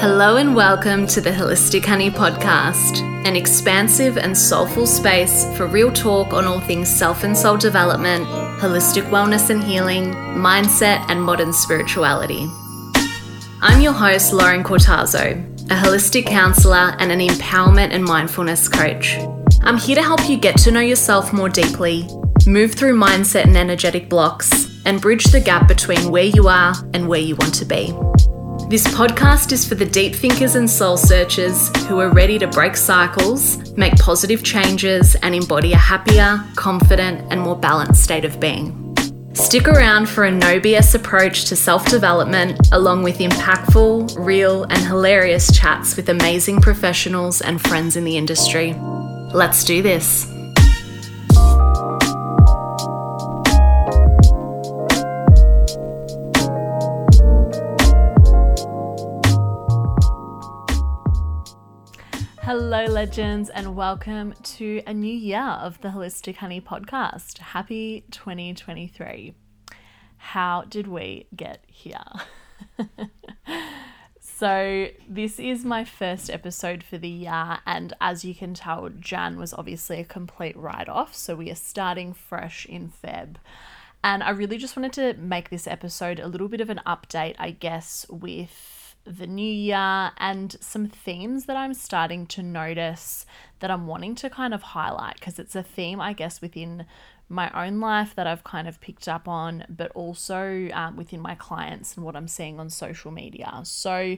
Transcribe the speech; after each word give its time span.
Hello 0.00 0.36
and 0.36 0.56
welcome 0.56 1.06
to 1.08 1.20
the 1.20 1.28
Holistic 1.28 1.84
Honey 1.84 2.10
Podcast, 2.10 3.02
an 3.26 3.36
expansive 3.36 4.16
and 4.16 4.34
soulful 4.34 4.86
space 4.86 5.44
for 5.58 5.66
real 5.66 5.92
talk 5.92 6.32
on 6.32 6.46
all 6.46 6.58
things 6.58 6.88
self 6.88 7.22
and 7.22 7.36
soul 7.36 7.58
development, 7.58 8.24
holistic 8.58 9.02
wellness 9.10 9.50
and 9.50 9.62
healing, 9.62 10.14
mindset, 10.14 11.04
and 11.10 11.22
modern 11.22 11.52
spirituality. 11.52 12.48
I'm 13.60 13.82
your 13.82 13.92
host, 13.92 14.32
Lauren 14.32 14.64
Cortazo, 14.64 15.38
a 15.64 15.74
holistic 15.74 16.26
counselor 16.26 16.96
and 16.98 17.12
an 17.12 17.20
empowerment 17.20 17.90
and 17.90 18.02
mindfulness 18.02 18.68
coach. 18.68 19.18
I'm 19.60 19.76
here 19.76 19.96
to 19.96 20.02
help 20.02 20.30
you 20.30 20.38
get 20.38 20.56
to 20.60 20.70
know 20.70 20.80
yourself 20.80 21.34
more 21.34 21.50
deeply, 21.50 22.08
move 22.46 22.72
through 22.72 22.98
mindset 22.98 23.44
and 23.44 23.56
energetic 23.58 24.08
blocks, 24.08 24.50
and 24.86 24.98
bridge 24.98 25.24
the 25.24 25.40
gap 25.40 25.68
between 25.68 26.10
where 26.10 26.24
you 26.24 26.48
are 26.48 26.72
and 26.94 27.06
where 27.06 27.20
you 27.20 27.36
want 27.36 27.52
to 27.56 27.66
be. 27.66 27.92
This 28.70 28.86
podcast 28.86 29.50
is 29.50 29.68
for 29.68 29.74
the 29.74 29.84
deep 29.84 30.14
thinkers 30.14 30.54
and 30.54 30.70
soul 30.70 30.96
searchers 30.96 31.76
who 31.86 31.98
are 31.98 32.08
ready 32.08 32.38
to 32.38 32.46
break 32.46 32.76
cycles, 32.76 33.76
make 33.76 33.96
positive 33.96 34.44
changes, 34.44 35.16
and 35.16 35.34
embody 35.34 35.72
a 35.72 35.76
happier, 35.76 36.40
confident, 36.54 37.26
and 37.32 37.40
more 37.40 37.56
balanced 37.56 38.04
state 38.04 38.24
of 38.24 38.38
being. 38.38 38.94
Stick 39.34 39.66
around 39.66 40.08
for 40.08 40.22
a 40.22 40.30
no 40.30 40.60
BS 40.60 40.94
approach 40.94 41.46
to 41.46 41.56
self 41.56 41.84
development, 41.86 42.68
along 42.70 43.02
with 43.02 43.18
impactful, 43.18 44.14
real, 44.24 44.62
and 44.62 44.86
hilarious 44.86 45.50
chats 45.50 45.96
with 45.96 46.08
amazing 46.08 46.60
professionals 46.60 47.40
and 47.40 47.60
friends 47.60 47.96
in 47.96 48.04
the 48.04 48.16
industry. 48.16 48.74
Let's 49.34 49.64
do 49.64 49.82
this. 49.82 50.32
Legends, 63.00 63.48
and 63.48 63.74
welcome 63.74 64.34
to 64.42 64.82
a 64.86 64.92
new 64.92 65.10
year 65.10 65.40
of 65.40 65.80
the 65.80 65.88
Holistic 65.88 66.36
Honey 66.36 66.60
podcast. 66.60 67.38
Happy 67.38 68.04
2023. 68.10 69.32
How 70.18 70.64
did 70.68 70.86
we 70.86 71.26
get 71.34 71.64
here? 71.66 72.04
so, 74.20 74.88
this 75.08 75.38
is 75.38 75.64
my 75.64 75.82
first 75.82 76.28
episode 76.28 76.84
for 76.84 76.98
the 76.98 77.08
year, 77.08 77.60
and 77.64 77.94
as 78.02 78.22
you 78.22 78.34
can 78.34 78.52
tell, 78.52 78.90
Jan 78.90 79.38
was 79.38 79.54
obviously 79.54 80.00
a 80.00 80.04
complete 80.04 80.54
write 80.54 80.90
off. 80.90 81.16
So, 81.16 81.34
we 81.34 81.50
are 81.50 81.54
starting 81.54 82.12
fresh 82.12 82.66
in 82.66 82.92
Feb. 83.02 83.36
And 84.04 84.22
I 84.22 84.28
really 84.28 84.58
just 84.58 84.76
wanted 84.76 84.92
to 84.92 85.14
make 85.14 85.48
this 85.48 85.66
episode 85.66 86.20
a 86.20 86.28
little 86.28 86.48
bit 86.48 86.60
of 86.60 86.68
an 86.68 86.82
update, 86.86 87.36
I 87.38 87.52
guess, 87.52 88.04
with 88.10 88.79
the 89.04 89.26
new 89.26 89.42
year 89.42 90.10
and 90.18 90.56
some 90.60 90.86
themes 90.86 91.46
that 91.46 91.56
I'm 91.56 91.74
starting 91.74 92.26
to 92.28 92.42
notice 92.42 93.26
that 93.60 93.70
I'm 93.70 93.86
wanting 93.86 94.14
to 94.16 94.30
kind 94.30 94.54
of 94.54 94.62
highlight 94.62 95.16
because 95.16 95.38
it's 95.38 95.56
a 95.56 95.62
theme, 95.62 96.00
I 96.00 96.12
guess, 96.12 96.40
within 96.40 96.86
my 97.28 97.50
own 97.54 97.80
life 97.80 98.14
that 98.16 98.26
I've 98.26 98.44
kind 98.44 98.68
of 98.68 98.80
picked 98.80 99.08
up 99.08 99.28
on, 99.28 99.64
but 99.68 99.90
also 99.92 100.68
um, 100.72 100.96
within 100.96 101.20
my 101.20 101.34
clients 101.36 101.96
and 101.96 102.04
what 102.04 102.16
I'm 102.16 102.28
seeing 102.28 102.58
on 102.58 102.68
social 102.70 103.10
media. 103.10 103.60
So, 103.64 104.16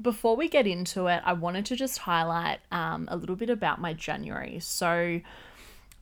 before 0.00 0.36
we 0.36 0.48
get 0.48 0.66
into 0.66 1.06
it, 1.06 1.22
I 1.24 1.32
wanted 1.32 1.64
to 1.66 1.76
just 1.76 1.98
highlight 1.98 2.60
um, 2.70 3.08
a 3.10 3.16
little 3.16 3.34
bit 3.34 3.48
about 3.48 3.80
my 3.80 3.94
January. 3.94 4.58
So, 4.60 5.20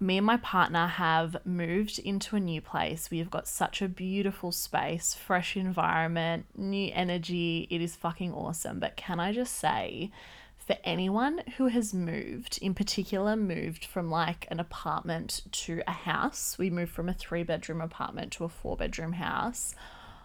me 0.04 0.18
and 0.18 0.26
my 0.26 0.36
partner 0.36 0.86
have 0.86 1.36
moved 1.46 1.98
into 1.98 2.36
a 2.36 2.40
new 2.40 2.60
place. 2.60 3.10
We 3.10 3.18
have 3.18 3.30
got 3.30 3.48
such 3.48 3.80
a 3.80 3.88
beautiful 3.88 4.52
space, 4.52 5.14
fresh 5.14 5.56
environment, 5.56 6.44
new 6.54 6.90
energy. 6.92 7.66
It 7.70 7.80
is 7.80 7.96
fucking 7.96 8.32
awesome. 8.32 8.78
But 8.78 8.96
can 8.96 9.18
I 9.18 9.32
just 9.32 9.56
say, 9.56 10.10
for 10.58 10.76
anyone 10.84 11.40
who 11.56 11.68
has 11.68 11.94
moved, 11.94 12.58
in 12.60 12.74
particular, 12.74 13.34
moved 13.34 13.86
from 13.86 14.10
like 14.10 14.46
an 14.50 14.60
apartment 14.60 15.40
to 15.52 15.82
a 15.86 15.92
house, 15.92 16.58
we 16.58 16.68
moved 16.68 16.92
from 16.92 17.08
a 17.08 17.14
three 17.14 17.42
bedroom 17.42 17.80
apartment 17.80 18.32
to 18.32 18.44
a 18.44 18.48
four 18.50 18.76
bedroom 18.76 19.14
house. 19.14 19.74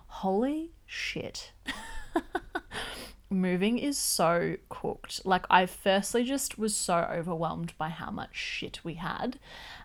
Holy 0.08 0.72
shit. 0.86 1.54
moving 3.30 3.78
is 3.78 3.98
so 3.98 4.58
cooked. 4.70 5.26
Like 5.26 5.46
I 5.50 5.66
firstly 5.66 6.24
just 6.24 6.58
was 6.58 6.76
so 6.76 7.08
overwhelmed 7.12 7.74
by 7.78 7.90
how 7.90 8.12
much 8.12 8.36
shit 8.36 8.80
we 8.84 8.96
had. 8.96 9.40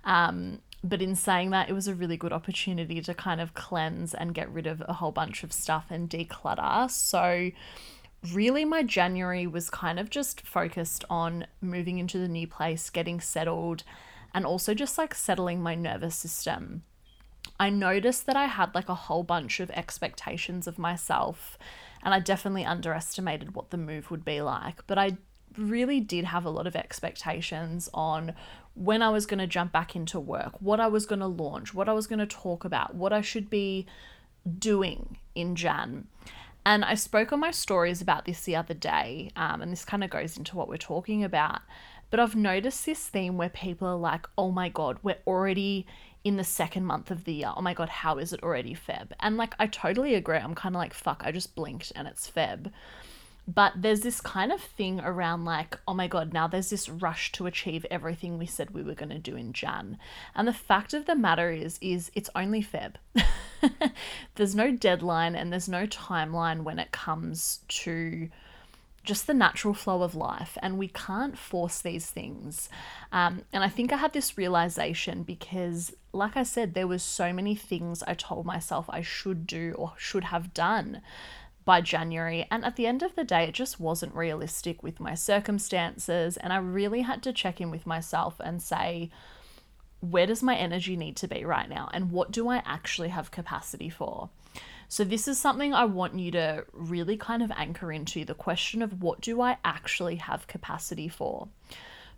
Um, 0.05 0.61
but 0.83 1.01
in 1.01 1.15
saying 1.15 1.51
that, 1.51 1.69
it 1.69 1.73
was 1.73 1.89
a 1.89 1.95
really 1.95 2.17
good 2.17 2.33
opportunity 2.33 3.01
to 3.01 3.15
kind 3.15 3.41
of 3.41 3.55
cleanse 3.55 4.13
and 4.15 4.35
get 4.35 4.51
rid 4.51 4.67
of 4.67 4.83
a 4.87 4.95
whole 4.95 5.13
bunch 5.13 5.43
of 5.43 5.53
stuff 5.53 5.87
and 5.91 6.11
declutter. 6.11 6.91
So 6.91 7.51
really 8.33 8.65
my 8.65 8.83
January 8.83 9.47
was 9.47 9.71
kind 9.71 9.99
of 9.99 10.11
just 10.11 10.41
focused 10.43 11.05
on 11.09 11.47
moving 11.61 11.99
into 11.99 12.19
the 12.19 12.29
new 12.29 12.47
place, 12.47 12.91
getting 12.91 13.21
settled, 13.21 13.83
and 14.33 14.45
also 14.45 14.75
just 14.75 14.99
like 14.99 15.15
settling 15.15 15.63
my 15.63 15.75
nervous 15.75 16.17
system. 16.17 16.83
I 17.59 17.71
noticed 17.71 18.27
that 18.27 18.37
I 18.37 18.47
had 18.47 18.75
like 18.75 18.89
a 18.89 18.95
whole 18.95 19.23
bunch 19.23 19.61
of 19.61 19.71
expectations 19.71 20.67
of 20.67 20.79
myself 20.79 21.59
and 22.05 22.15
I 22.15 22.21
definitely 22.21 22.65
underestimated 22.65 23.55
what 23.55 23.71
the 23.71 23.77
move 23.77 24.11
would 24.11 24.25
be 24.25 24.41
like. 24.41 24.87
But 24.87 24.99
I 24.99 25.17
really 25.57 26.01
did 26.01 26.27
have 26.27 26.45
a 26.45 26.51
lot 26.51 26.67
of 26.67 26.77
expectations 26.77 27.89
on 27.95 28.35
when 28.75 29.03
I 29.03 29.11
was 29.11 29.27
going 29.27 29.39
to 29.39 29.47
jump 29.47 29.73
back 29.73 29.97
into 29.97 30.21
work, 30.21 30.61
what 30.61 30.81
I 30.81 30.87
was 30.87 31.07
going 31.07 31.21
to 31.21 31.27
launch, 31.27 31.75
what 31.75 31.89
I 31.89 31.93
was 31.93 32.07
going 32.07 32.19
to 32.19 32.27
talk 32.27 32.65
about, 32.65 32.95
what 32.95 33.13
I 33.13 33.21
should 33.21 33.49
be 33.49 33.87
doing 34.59 35.17
in 35.35 35.57
Jan. 35.57 36.09
And 36.67 36.85
I 36.85 36.95
spoke 36.95 37.33
on 37.33 37.41
my 37.41 37.51
stories 37.51 38.01
about 38.01 38.25
this 38.25 38.41
the 38.41 38.57
other 38.57 38.75
day, 38.75 39.31
um, 39.37 39.63
and 39.63 39.71
this 39.71 39.85
kind 39.85 40.03
of 40.03 40.11
goes 40.11 40.37
into 40.37 40.57
what 40.57 40.69
we're 40.69 40.77
talking 40.77 41.23
about. 41.23 41.61
But 42.11 42.21
I've 42.21 42.37
noticed 42.37 42.87
this 42.87 43.07
theme 43.07 43.37
where 43.37 43.49
people 43.49 43.89
are 43.89 43.97
like, 43.97 44.27
oh 44.39 44.51
my 44.51 44.69
God, 44.69 44.99
we're 45.03 45.19
already 45.27 45.87
in 46.25 46.37
the 46.37 46.45
second 46.45 46.87
month 46.87 47.11
of 47.11 47.25
the 47.25 47.35
year. 47.35 47.53
Oh 47.55 47.61
my 47.61 47.75
God, 47.75 47.91
how 47.91 48.17
is 48.19 48.33
it 48.33 48.43
already 48.43 48.75
Feb? 48.75 49.13
And 49.21 49.37
like, 49.37 49.55
I 49.59 49.67
totally 49.67 50.15
agree. 50.15 50.39
I'm 50.39 50.55
kind 50.55 50.75
of 50.75 50.81
like, 50.81 50.95
fuck, 50.95 51.23
I 51.25 51.31
just 51.31 51.55
blinked 51.55 51.93
and 51.95 52.09
it's 52.09 52.31
Feb. 52.31 52.73
But 53.47 53.75
there's 53.77 54.01
this 54.01 54.23
kind 54.23 54.51
of 54.51 54.61
thing 54.61 55.01
around 55.01 55.45
like, 55.45 55.79
oh 55.87 55.93
my 55.93 56.09
God, 56.09 56.33
now 56.33 56.49
there's 56.49 56.71
this 56.71 56.89
rush 56.89 57.31
to 57.33 57.47
achieve 57.47 57.85
everything 57.91 58.39
we 58.39 58.47
said 58.47 58.71
we 58.71 58.83
were 58.83 58.95
going 58.95 59.11
to 59.11 59.19
do 59.19 59.37
in 59.37 59.53
Jan. 59.53 59.99
And 60.35 60.49
the 60.49 60.55
fact 60.55 60.95
of 60.95 61.05
the 61.05 61.15
matter 61.15 61.51
is, 61.51 61.79
is 61.83 62.11
it's 62.15 62.31
only 62.35 62.63
Feb. 62.63 62.95
there's 64.37 64.55
no 64.55 64.71
deadline 64.71 65.35
and 65.35 65.53
there's 65.53 65.69
no 65.69 65.87
timeline 65.87 66.63
when 66.63 66.79
it 66.79 66.91
comes 66.91 67.61
to 67.69 68.31
just 69.05 69.27
the 69.27 69.35
natural 69.35 69.75
flow 69.75 70.03
of 70.03 70.15
life, 70.15 70.59
and 70.63 70.79
we 70.79 70.89
can't 70.89 71.39
force 71.39 71.81
these 71.81 72.07
things. 72.07 72.69
Um, 73.13 73.43
and 73.53 73.63
I 73.63 73.69
think 73.69 73.93
I 73.93 73.99
had 73.99 74.13
this 74.13 74.37
realization 74.37 75.23
because, 75.23 75.95
like 76.13 76.37
I 76.37 76.43
said, 76.43 76.75
there 76.75 76.89
was 76.89 77.03
so 77.03 77.33
many 77.33 77.55
things 77.55 78.03
I 78.03 78.15
told 78.15 78.47
myself 78.47 78.87
I 78.89 79.03
should 79.03 79.47
do 79.47 79.75
or 79.77 79.93
should 79.97 80.25
have 80.25 80.55
done 80.55 81.03
by 81.65 81.81
January. 81.81 82.47
And 82.51 82.65
at 82.65 82.77
the 82.77 82.87
end 82.87 83.03
of 83.03 83.15
the 83.15 83.25
day, 83.25 83.45
it 83.45 83.55
just 83.55 83.81
wasn't 83.81 84.15
realistic 84.15 84.83
with 84.83 85.01
my 85.01 85.15
circumstances. 85.15 86.37
And 86.37 86.53
I 86.53 86.57
really 86.57 87.03
had 87.03 87.23
to 87.23 87.33
check 87.33 87.61
in 87.61 87.71
with 87.71 87.87
myself 87.87 88.41
and 88.41 88.63
say, 88.63 89.11
where 90.01 90.27
does 90.27 90.43
my 90.43 90.57
energy 90.57 90.97
need 90.97 91.17
to 91.17 91.29
be 91.29 91.45
right 91.45 91.69
now? 91.69 91.89
And 91.93 92.11
what 92.11 92.31
do 92.31 92.49
I 92.49 92.63
actually 92.67 93.09
have 93.09 93.31
capacity 93.31 93.89
for? 93.89 94.29
So, 94.89 95.05
this 95.05 95.27
is 95.27 95.39
something 95.39 95.75
I 95.75 95.85
want 95.85 96.19
you 96.19 96.31
to 96.33 96.65
really 96.73 97.17
kind 97.17 97.43
of 97.43 97.51
anchor 97.53 97.93
into 97.93 98.25
the 98.25 98.35
question 98.35 98.83
of 98.83 99.03
what 99.03 99.21
do 99.21 99.41
I 99.41 99.59
actually 99.65 100.17
have 100.17 100.47
capacity 100.47 101.09
for? 101.09 101.49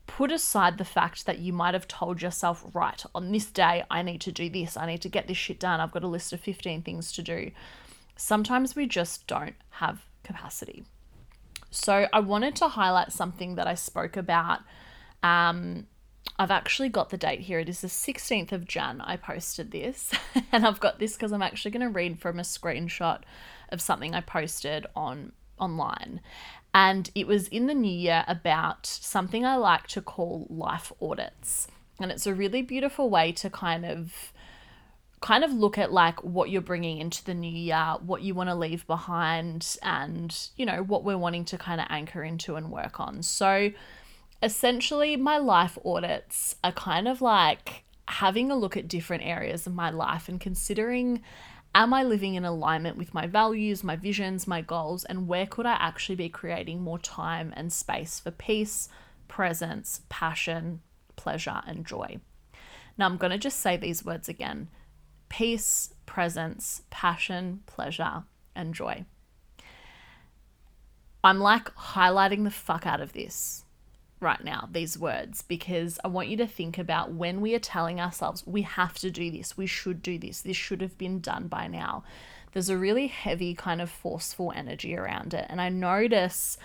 Put 0.06 0.30
aside 0.30 0.78
the 0.78 0.84
fact 0.84 1.26
that 1.26 1.38
you 1.38 1.52
might 1.52 1.74
have 1.74 1.88
told 1.88 2.22
yourself, 2.22 2.64
right, 2.74 3.02
on 3.14 3.32
this 3.32 3.46
day, 3.46 3.84
I 3.90 4.02
need 4.02 4.20
to 4.22 4.32
do 4.32 4.48
this, 4.48 4.76
I 4.76 4.86
need 4.86 5.02
to 5.02 5.08
get 5.08 5.26
this 5.26 5.36
shit 5.36 5.58
done, 5.58 5.80
I've 5.80 5.92
got 5.92 6.04
a 6.04 6.08
list 6.08 6.32
of 6.32 6.40
15 6.40 6.82
things 6.82 7.12
to 7.12 7.22
do. 7.22 7.50
Sometimes 8.16 8.76
we 8.76 8.86
just 8.86 9.26
don't 9.26 9.56
have 9.70 10.04
capacity. 10.22 10.84
So, 11.70 12.06
I 12.12 12.20
wanted 12.20 12.56
to 12.56 12.68
highlight 12.68 13.12
something 13.12 13.56
that 13.56 13.66
I 13.66 13.74
spoke 13.74 14.16
about 14.16 14.60
um, 15.22 15.86
I've 16.38 16.50
actually 16.50 16.88
got 16.88 17.10
the 17.10 17.16
date 17.16 17.40
here. 17.40 17.58
It 17.58 17.68
is 17.68 17.80
the 17.80 17.88
16th 17.88 18.52
of 18.52 18.66
Jan. 18.66 19.00
I 19.00 19.16
posted 19.16 19.70
this, 19.70 20.12
and 20.52 20.66
I've 20.66 20.80
got 20.80 20.98
this 20.98 21.14
because 21.14 21.32
I'm 21.32 21.42
actually 21.42 21.70
going 21.70 21.86
to 21.86 21.88
read 21.88 22.18
from 22.18 22.38
a 22.38 22.42
screenshot 22.42 23.22
of 23.70 23.80
something 23.80 24.14
I 24.14 24.20
posted 24.20 24.86
on 24.94 25.32
online. 25.58 26.20
And 26.74 27.10
it 27.14 27.26
was 27.26 27.48
in 27.48 27.66
the 27.66 27.74
new 27.74 27.90
year 27.90 28.24
about 28.28 28.84
something 28.86 29.46
I 29.46 29.56
like 29.56 29.86
to 29.88 30.02
call 30.02 30.46
life 30.50 30.92
audits. 31.00 31.68
And 31.98 32.10
it's 32.10 32.26
a 32.26 32.34
really 32.34 32.60
beautiful 32.60 33.08
way 33.08 33.32
to 33.32 33.48
kind 33.48 33.86
of 33.86 34.32
kind 35.20 35.42
of 35.42 35.50
look 35.50 35.78
at 35.78 35.90
like 35.90 36.22
what 36.22 36.50
you're 36.50 36.60
bringing 36.60 36.98
into 36.98 37.24
the 37.24 37.32
new 37.32 37.50
year, 37.50 37.96
what 38.04 38.20
you 38.20 38.34
want 38.34 38.50
to 38.50 38.54
leave 38.54 38.86
behind 38.86 39.76
and, 39.82 40.50
you 40.56 40.66
know, 40.66 40.82
what 40.82 41.04
we're 41.04 41.16
wanting 41.16 41.46
to 41.46 41.56
kind 41.56 41.80
of 41.80 41.86
anchor 41.88 42.22
into 42.22 42.56
and 42.56 42.70
work 42.70 43.00
on. 43.00 43.22
So, 43.22 43.70
essentially, 44.42 45.16
my 45.16 45.38
life 45.38 45.78
audits 45.84 46.56
are 46.62 46.72
kind 46.72 47.08
of 47.08 47.20
like 47.20 47.84
having 48.08 48.50
a 48.50 48.56
look 48.56 48.76
at 48.76 48.88
different 48.88 49.24
areas 49.24 49.66
of 49.66 49.74
my 49.74 49.90
life 49.90 50.28
and 50.28 50.40
considering 50.40 51.22
Am 51.76 51.92
I 51.92 52.04
living 52.04 52.36
in 52.36 52.46
alignment 52.46 52.96
with 52.96 53.12
my 53.12 53.26
values, 53.26 53.84
my 53.84 53.96
visions, 53.96 54.46
my 54.46 54.62
goals, 54.62 55.04
and 55.04 55.28
where 55.28 55.44
could 55.44 55.66
I 55.66 55.74
actually 55.74 56.14
be 56.14 56.30
creating 56.30 56.80
more 56.80 56.98
time 56.98 57.52
and 57.54 57.70
space 57.70 58.18
for 58.18 58.30
peace, 58.30 58.88
presence, 59.28 60.00
passion, 60.08 60.80
pleasure, 61.16 61.60
and 61.66 61.84
joy? 61.84 62.16
Now, 62.96 63.04
I'm 63.04 63.18
going 63.18 63.30
to 63.30 63.36
just 63.36 63.60
say 63.60 63.76
these 63.76 64.06
words 64.06 64.26
again 64.26 64.68
peace, 65.28 65.92
presence, 66.06 66.80
passion, 66.88 67.60
pleasure, 67.66 68.24
and 68.54 68.72
joy. 68.72 69.04
I'm 71.22 71.40
like 71.40 71.74
highlighting 71.74 72.44
the 72.44 72.50
fuck 72.50 72.86
out 72.86 73.02
of 73.02 73.12
this 73.12 73.65
right 74.20 74.42
now, 74.42 74.68
these 74.72 74.98
words, 74.98 75.42
because 75.42 75.98
I 76.02 76.08
want 76.08 76.28
you 76.28 76.36
to 76.38 76.46
think 76.46 76.78
about 76.78 77.12
when 77.12 77.40
we 77.40 77.54
are 77.54 77.60
telling 77.60 78.00
ourselves 78.00 78.46
we 78.46 78.62
have 78.62 78.94
to 78.98 79.10
do 79.10 79.30
this, 79.30 79.56
we 79.56 79.66
should 79.66 80.02
do 80.02 80.18
this, 80.18 80.40
this 80.40 80.56
should 80.56 80.80
have 80.80 80.96
been 80.96 81.20
done 81.20 81.48
by 81.48 81.66
now. 81.66 82.02
There's 82.52 82.70
a 82.70 82.78
really 82.78 83.08
heavy 83.08 83.54
kind 83.54 83.82
of 83.82 83.90
forceful 83.90 84.52
energy 84.56 84.96
around 84.96 85.34
it. 85.34 85.44
And 85.50 85.60
I 85.60 85.68
notice 85.68 86.56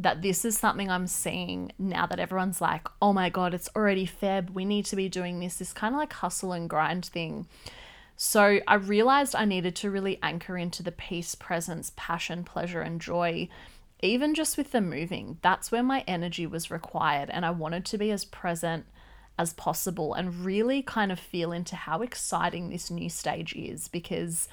that 0.00 0.22
this 0.22 0.44
is 0.44 0.58
something 0.58 0.90
I'm 0.90 1.06
seeing 1.06 1.72
now 1.78 2.06
that 2.06 2.18
everyone's 2.18 2.60
like, 2.60 2.88
oh 3.00 3.12
my 3.12 3.30
God, 3.30 3.54
it's 3.54 3.70
already 3.76 4.06
Feb. 4.06 4.50
We 4.50 4.64
need 4.64 4.84
to 4.86 4.96
be 4.96 5.08
doing 5.08 5.38
this, 5.38 5.56
this 5.56 5.72
kind 5.72 5.94
of 5.94 5.98
like 5.98 6.12
hustle 6.12 6.52
and 6.52 6.68
grind 6.68 7.06
thing. 7.06 7.46
So 8.16 8.58
I 8.66 8.74
realized 8.74 9.36
I 9.36 9.44
needed 9.44 9.76
to 9.76 9.90
really 9.90 10.18
anchor 10.22 10.58
into 10.58 10.82
the 10.82 10.90
peace, 10.90 11.36
presence, 11.36 11.92
passion, 11.94 12.42
pleasure, 12.42 12.80
and 12.80 13.00
joy 13.00 13.48
even 14.00 14.34
just 14.34 14.56
with 14.56 14.72
the 14.72 14.80
moving, 14.80 15.38
that's 15.42 15.72
where 15.72 15.82
my 15.82 16.04
energy 16.06 16.46
was 16.46 16.70
required. 16.70 17.30
And 17.30 17.44
I 17.44 17.50
wanted 17.50 17.84
to 17.86 17.98
be 17.98 18.10
as 18.10 18.24
present 18.24 18.86
as 19.38 19.52
possible 19.52 20.14
and 20.14 20.44
really 20.44 20.82
kind 20.82 21.12
of 21.12 21.18
feel 21.18 21.52
into 21.52 21.76
how 21.76 22.02
exciting 22.02 22.70
this 22.70 22.90
new 22.90 23.08
stage 23.08 23.54
is 23.54 23.88
because 23.88 24.48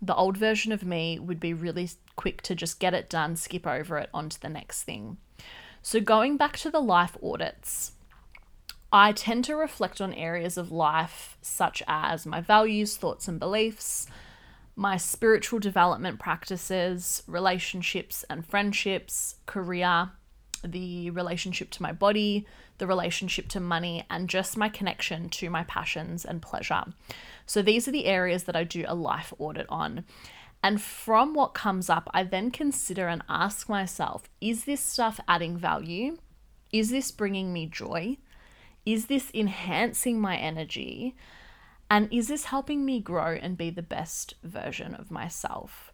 the 0.00 0.14
old 0.14 0.36
version 0.36 0.72
of 0.72 0.84
me 0.84 1.18
would 1.18 1.38
be 1.38 1.54
really 1.54 1.88
quick 2.16 2.42
to 2.42 2.54
just 2.54 2.80
get 2.80 2.94
it 2.94 3.08
done, 3.08 3.36
skip 3.36 3.66
over 3.66 3.98
it, 3.98 4.10
onto 4.12 4.38
the 4.40 4.48
next 4.48 4.82
thing. 4.82 5.16
So, 5.80 6.00
going 6.00 6.36
back 6.36 6.56
to 6.58 6.70
the 6.70 6.80
life 6.80 7.16
audits, 7.22 7.92
I 8.92 9.12
tend 9.12 9.44
to 9.46 9.56
reflect 9.56 10.00
on 10.00 10.12
areas 10.12 10.56
of 10.56 10.72
life 10.72 11.36
such 11.40 11.82
as 11.86 12.26
my 12.26 12.40
values, 12.40 12.96
thoughts, 12.96 13.28
and 13.28 13.38
beliefs 13.38 14.06
my 14.74 14.96
spiritual 14.96 15.58
development 15.58 16.18
practices, 16.18 17.22
relationships 17.26 18.24
and 18.30 18.46
friendships, 18.46 19.36
career, 19.46 20.10
the 20.64 21.10
relationship 21.10 21.70
to 21.70 21.82
my 21.82 21.92
body, 21.92 22.46
the 22.78 22.86
relationship 22.86 23.48
to 23.48 23.60
money, 23.60 24.04
and 24.10 24.28
just 24.28 24.56
my 24.56 24.68
connection 24.68 25.28
to 25.28 25.50
my 25.50 25.64
passions 25.64 26.24
and 26.24 26.40
pleasure. 26.40 26.84
So 27.46 27.62
these 27.62 27.86
are 27.86 27.92
the 27.92 28.06
areas 28.06 28.44
that 28.44 28.56
I 28.56 28.64
do 28.64 28.84
a 28.86 28.94
life 28.94 29.32
audit 29.38 29.66
on. 29.68 30.04
And 30.62 30.80
from 30.80 31.34
what 31.34 31.54
comes 31.54 31.90
up, 31.90 32.08
I 32.14 32.22
then 32.22 32.50
consider 32.50 33.08
and 33.08 33.22
ask 33.28 33.68
myself 33.68 34.28
is 34.40 34.64
this 34.64 34.80
stuff 34.80 35.18
adding 35.26 35.56
value? 35.56 36.18
Is 36.72 36.90
this 36.90 37.10
bringing 37.10 37.52
me 37.52 37.66
joy? 37.66 38.18
Is 38.86 39.06
this 39.06 39.30
enhancing 39.34 40.20
my 40.20 40.36
energy? 40.36 41.14
And 41.92 42.10
is 42.10 42.28
this 42.28 42.46
helping 42.46 42.86
me 42.86 43.00
grow 43.00 43.34
and 43.34 43.54
be 43.54 43.68
the 43.68 43.82
best 43.82 44.32
version 44.42 44.94
of 44.94 45.10
myself? 45.10 45.92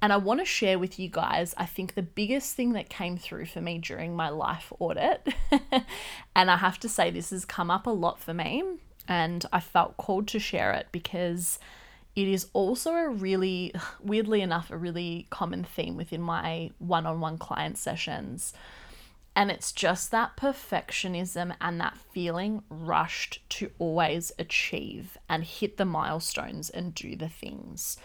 And 0.00 0.12
I 0.12 0.16
want 0.16 0.38
to 0.38 0.46
share 0.46 0.78
with 0.78 0.96
you 0.96 1.08
guys, 1.08 1.56
I 1.56 1.66
think 1.66 1.94
the 1.94 2.02
biggest 2.02 2.54
thing 2.54 2.72
that 2.74 2.88
came 2.88 3.16
through 3.16 3.46
for 3.46 3.60
me 3.60 3.78
during 3.78 4.14
my 4.14 4.28
life 4.28 4.72
audit, 4.78 5.26
and 6.36 6.52
I 6.52 6.56
have 6.56 6.78
to 6.78 6.88
say 6.88 7.10
this 7.10 7.30
has 7.30 7.44
come 7.44 7.68
up 7.68 7.88
a 7.88 7.90
lot 7.90 8.20
for 8.20 8.32
me, 8.32 8.62
and 9.08 9.44
I 9.52 9.58
felt 9.58 9.96
called 9.96 10.28
to 10.28 10.38
share 10.38 10.72
it 10.72 10.86
because 10.92 11.58
it 12.14 12.28
is 12.28 12.46
also 12.52 12.92
a 12.92 13.08
really, 13.08 13.74
weirdly 14.00 14.42
enough, 14.42 14.70
a 14.70 14.76
really 14.76 15.26
common 15.30 15.64
theme 15.64 15.96
within 15.96 16.22
my 16.22 16.70
one 16.78 17.06
on 17.06 17.18
one 17.18 17.38
client 17.38 17.76
sessions. 17.76 18.52
And 19.40 19.50
it's 19.50 19.72
just 19.72 20.10
that 20.10 20.36
perfectionism 20.36 21.56
and 21.62 21.80
that 21.80 21.96
feeling 21.96 22.62
rushed 22.68 23.40
to 23.48 23.70
always 23.78 24.32
achieve 24.38 25.16
and 25.30 25.42
hit 25.42 25.78
the 25.78 25.86
milestones 25.86 26.68
and 26.68 26.94
do 26.94 27.16
the 27.16 27.30
things. 27.30 27.96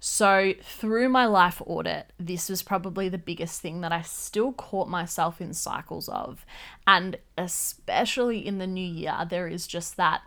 So, 0.00 0.54
through 0.60 1.08
my 1.08 1.26
life 1.26 1.62
audit, 1.64 2.12
this 2.18 2.48
was 2.48 2.64
probably 2.64 3.08
the 3.08 3.16
biggest 3.16 3.60
thing 3.60 3.80
that 3.82 3.92
I 3.92 4.02
still 4.02 4.52
caught 4.54 4.88
myself 4.88 5.40
in 5.40 5.54
cycles 5.54 6.08
of. 6.08 6.44
And 6.84 7.18
especially 7.38 8.44
in 8.44 8.58
the 8.58 8.66
new 8.66 8.84
year, 8.84 9.24
there 9.30 9.46
is 9.46 9.68
just 9.68 9.96
that 9.98 10.22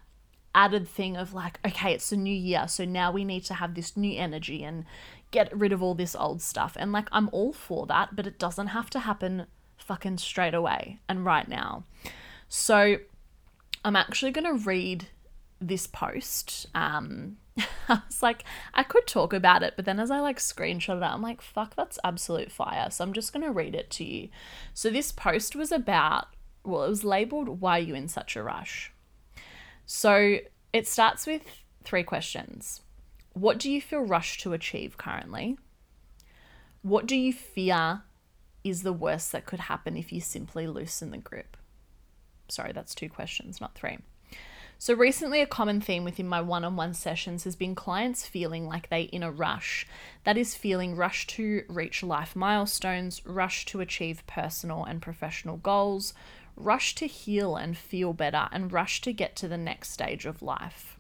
added 0.56 0.88
thing 0.88 1.18
of 1.18 1.34
like, 1.34 1.60
okay, 1.68 1.94
it's 1.94 2.14
a 2.14 2.18
new 2.18 2.34
year. 2.34 2.66
So 2.70 2.86
now 2.86 3.12
we 3.12 3.26
need 3.26 3.44
to 3.44 3.56
have 3.56 3.76
this 3.76 3.98
new 3.98 4.18
energy 4.18 4.64
and 4.64 4.86
get 5.32 5.54
rid 5.54 5.74
of 5.74 5.84
all 5.84 5.96
this 5.96 6.16
old 6.16 6.42
stuff. 6.42 6.78
And 6.80 6.94
like, 6.94 7.10
I'm 7.12 7.28
all 7.34 7.52
for 7.52 7.86
that, 7.88 8.16
but 8.16 8.26
it 8.26 8.40
doesn't 8.40 8.68
have 8.68 8.90
to 8.92 9.00
happen 9.00 9.46
fucking 9.80 10.18
straight 10.18 10.54
away 10.54 11.00
and 11.08 11.26
right 11.26 11.48
now. 11.48 11.84
So 12.48 12.98
I'm 13.84 13.96
actually 13.96 14.32
going 14.32 14.46
to 14.46 14.66
read 14.66 15.08
this 15.60 15.88
post. 15.88 16.68
Um, 16.74 17.38
I 17.88 18.02
was 18.08 18.22
like, 18.22 18.44
I 18.74 18.84
could 18.84 19.08
talk 19.08 19.34
about 19.34 19.64
it, 19.64 19.74
but 19.76 19.86
then 19.86 20.00
as 20.00 20.12
I 20.12 20.20
like 20.20 20.38
screenshot 20.38 20.98
it, 20.98 21.04
I'm 21.04 21.22
like, 21.22 21.42
fuck, 21.42 21.76
that's 21.76 22.00
absolute 22.04 22.52
fire. 22.52 22.90
So 22.90 23.04
I'm 23.04 23.14
just 23.14 23.34
going 23.34 23.46
to 23.46 23.52
read 23.52 23.76
it 23.76 23.90
to 23.92 24.04
you. 24.04 24.30
So 24.74 24.90
this 24.90 25.12
post 25.12 25.56
was 25.56 25.72
about, 25.72 26.28
well, 26.64 26.84
it 26.84 26.90
was 26.90 27.04
labeled, 27.04 27.62
Why 27.62 27.80
Are 27.80 27.82
You 27.82 27.96
in 27.96 28.08
Such 28.08 28.36
a 28.36 28.44
Rush? 28.44 28.92
So 29.86 30.38
it 30.72 30.88
starts 30.88 31.26
with 31.26 31.44
three 31.84 32.04
questions 32.04 32.82
What 33.34 33.58
do 33.58 33.72
you 33.72 33.82
feel 33.82 34.02
rushed 34.02 34.42
to 34.42 34.54
achieve 34.54 34.98
currently? 34.98 35.58
What 36.82 37.06
do 37.06 37.16
you 37.16 37.34
fear 37.34 38.04
is 38.64 38.84
the 38.84 38.94
worst 38.94 39.32
that 39.32 39.46
could 39.46 39.62
happen 39.62 39.96
if 39.96 40.12
you 40.12 40.22
simply 40.22 40.68
loosen 40.68 41.12
the 41.12 41.18
grip? 41.18 41.58
Sorry, 42.48 42.72
that's 42.72 42.96
two 42.96 43.10
questions, 43.10 43.62
not 43.62 43.76
three. 43.76 44.00
So, 44.82 44.94
recently, 44.94 45.42
a 45.42 45.46
common 45.46 45.82
theme 45.82 46.06
within 46.06 46.28
my 46.28 46.40
one 46.40 46.64
on 46.64 46.78
one 46.78 46.94
sessions 46.94 47.44
has 47.44 47.56
been 47.56 47.76
clients 47.76 48.26
feeling 48.26 48.66
like 48.66 48.88
they're 48.88 49.10
in 49.12 49.24
a 49.24 49.32
rush. 49.32 49.86
That 50.24 50.38
is, 50.38 50.56
feeling 50.56 50.96
rushed 50.96 51.32
to 51.32 51.64
reach 51.68 52.02
life 52.02 52.34
milestones, 52.34 53.22
rush 53.26 53.66
to 53.66 53.82
achieve 53.82 54.26
personal 54.26 54.86
and 54.86 55.02
professional 55.02 55.58
goals, 55.58 56.14
rush 56.56 56.96
to 56.96 57.08
heal 57.08 57.58
and 57.58 57.78
feel 57.78 58.14
better, 58.14 58.48
and 58.54 58.72
rush 58.72 59.02
to 59.02 59.12
get 59.12 59.36
to 59.38 59.50
the 59.50 59.58
next 59.58 59.92
stage 59.92 60.26
of 60.26 60.42
life. 60.42 60.98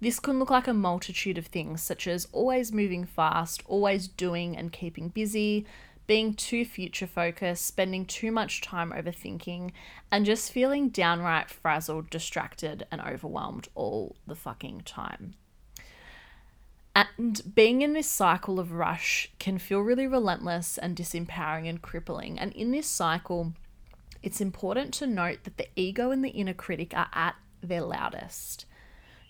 This 0.00 0.18
can 0.18 0.38
look 0.38 0.50
like 0.50 0.66
a 0.66 0.72
multitude 0.72 1.36
of 1.36 1.46
things, 1.46 1.82
such 1.82 2.06
as 2.06 2.26
always 2.32 2.72
moving 2.72 3.04
fast, 3.04 3.62
always 3.66 4.08
doing 4.08 4.56
and 4.56 4.72
keeping 4.72 5.10
busy, 5.10 5.66
being 6.06 6.34
too 6.34 6.64
future 6.64 7.06
focused, 7.06 7.66
spending 7.66 8.04
too 8.04 8.30
much 8.30 8.60
time 8.60 8.92
overthinking, 8.92 9.72
and 10.10 10.26
just 10.26 10.52
feeling 10.52 10.88
downright 10.88 11.48
frazzled, 11.48 12.10
distracted, 12.10 12.86
and 12.90 13.00
overwhelmed 13.00 13.68
all 13.74 14.16
the 14.26 14.34
fucking 14.34 14.82
time. 14.82 15.34
And 16.94 17.54
being 17.54 17.82
in 17.82 17.92
this 17.92 18.08
cycle 18.08 18.60
of 18.60 18.72
rush 18.72 19.30
can 19.38 19.58
feel 19.58 19.80
really 19.80 20.06
relentless 20.06 20.78
and 20.78 20.96
disempowering 20.96 21.68
and 21.68 21.82
crippling. 21.82 22.38
And 22.38 22.52
in 22.52 22.70
this 22.70 22.86
cycle, 22.86 23.54
it's 24.22 24.40
important 24.40 24.94
to 24.94 25.06
note 25.06 25.40
that 25.42 25.56
the 25.56 25.68
ego 25.74 26.12
and 26.12 26.24
the 26.24 26.30
inner 26.30 26.54
critic 26.54 26.94
are 26.94 27.08
at 27.12 27.34
their 27.62 27.82
loudest. 27.82 28.66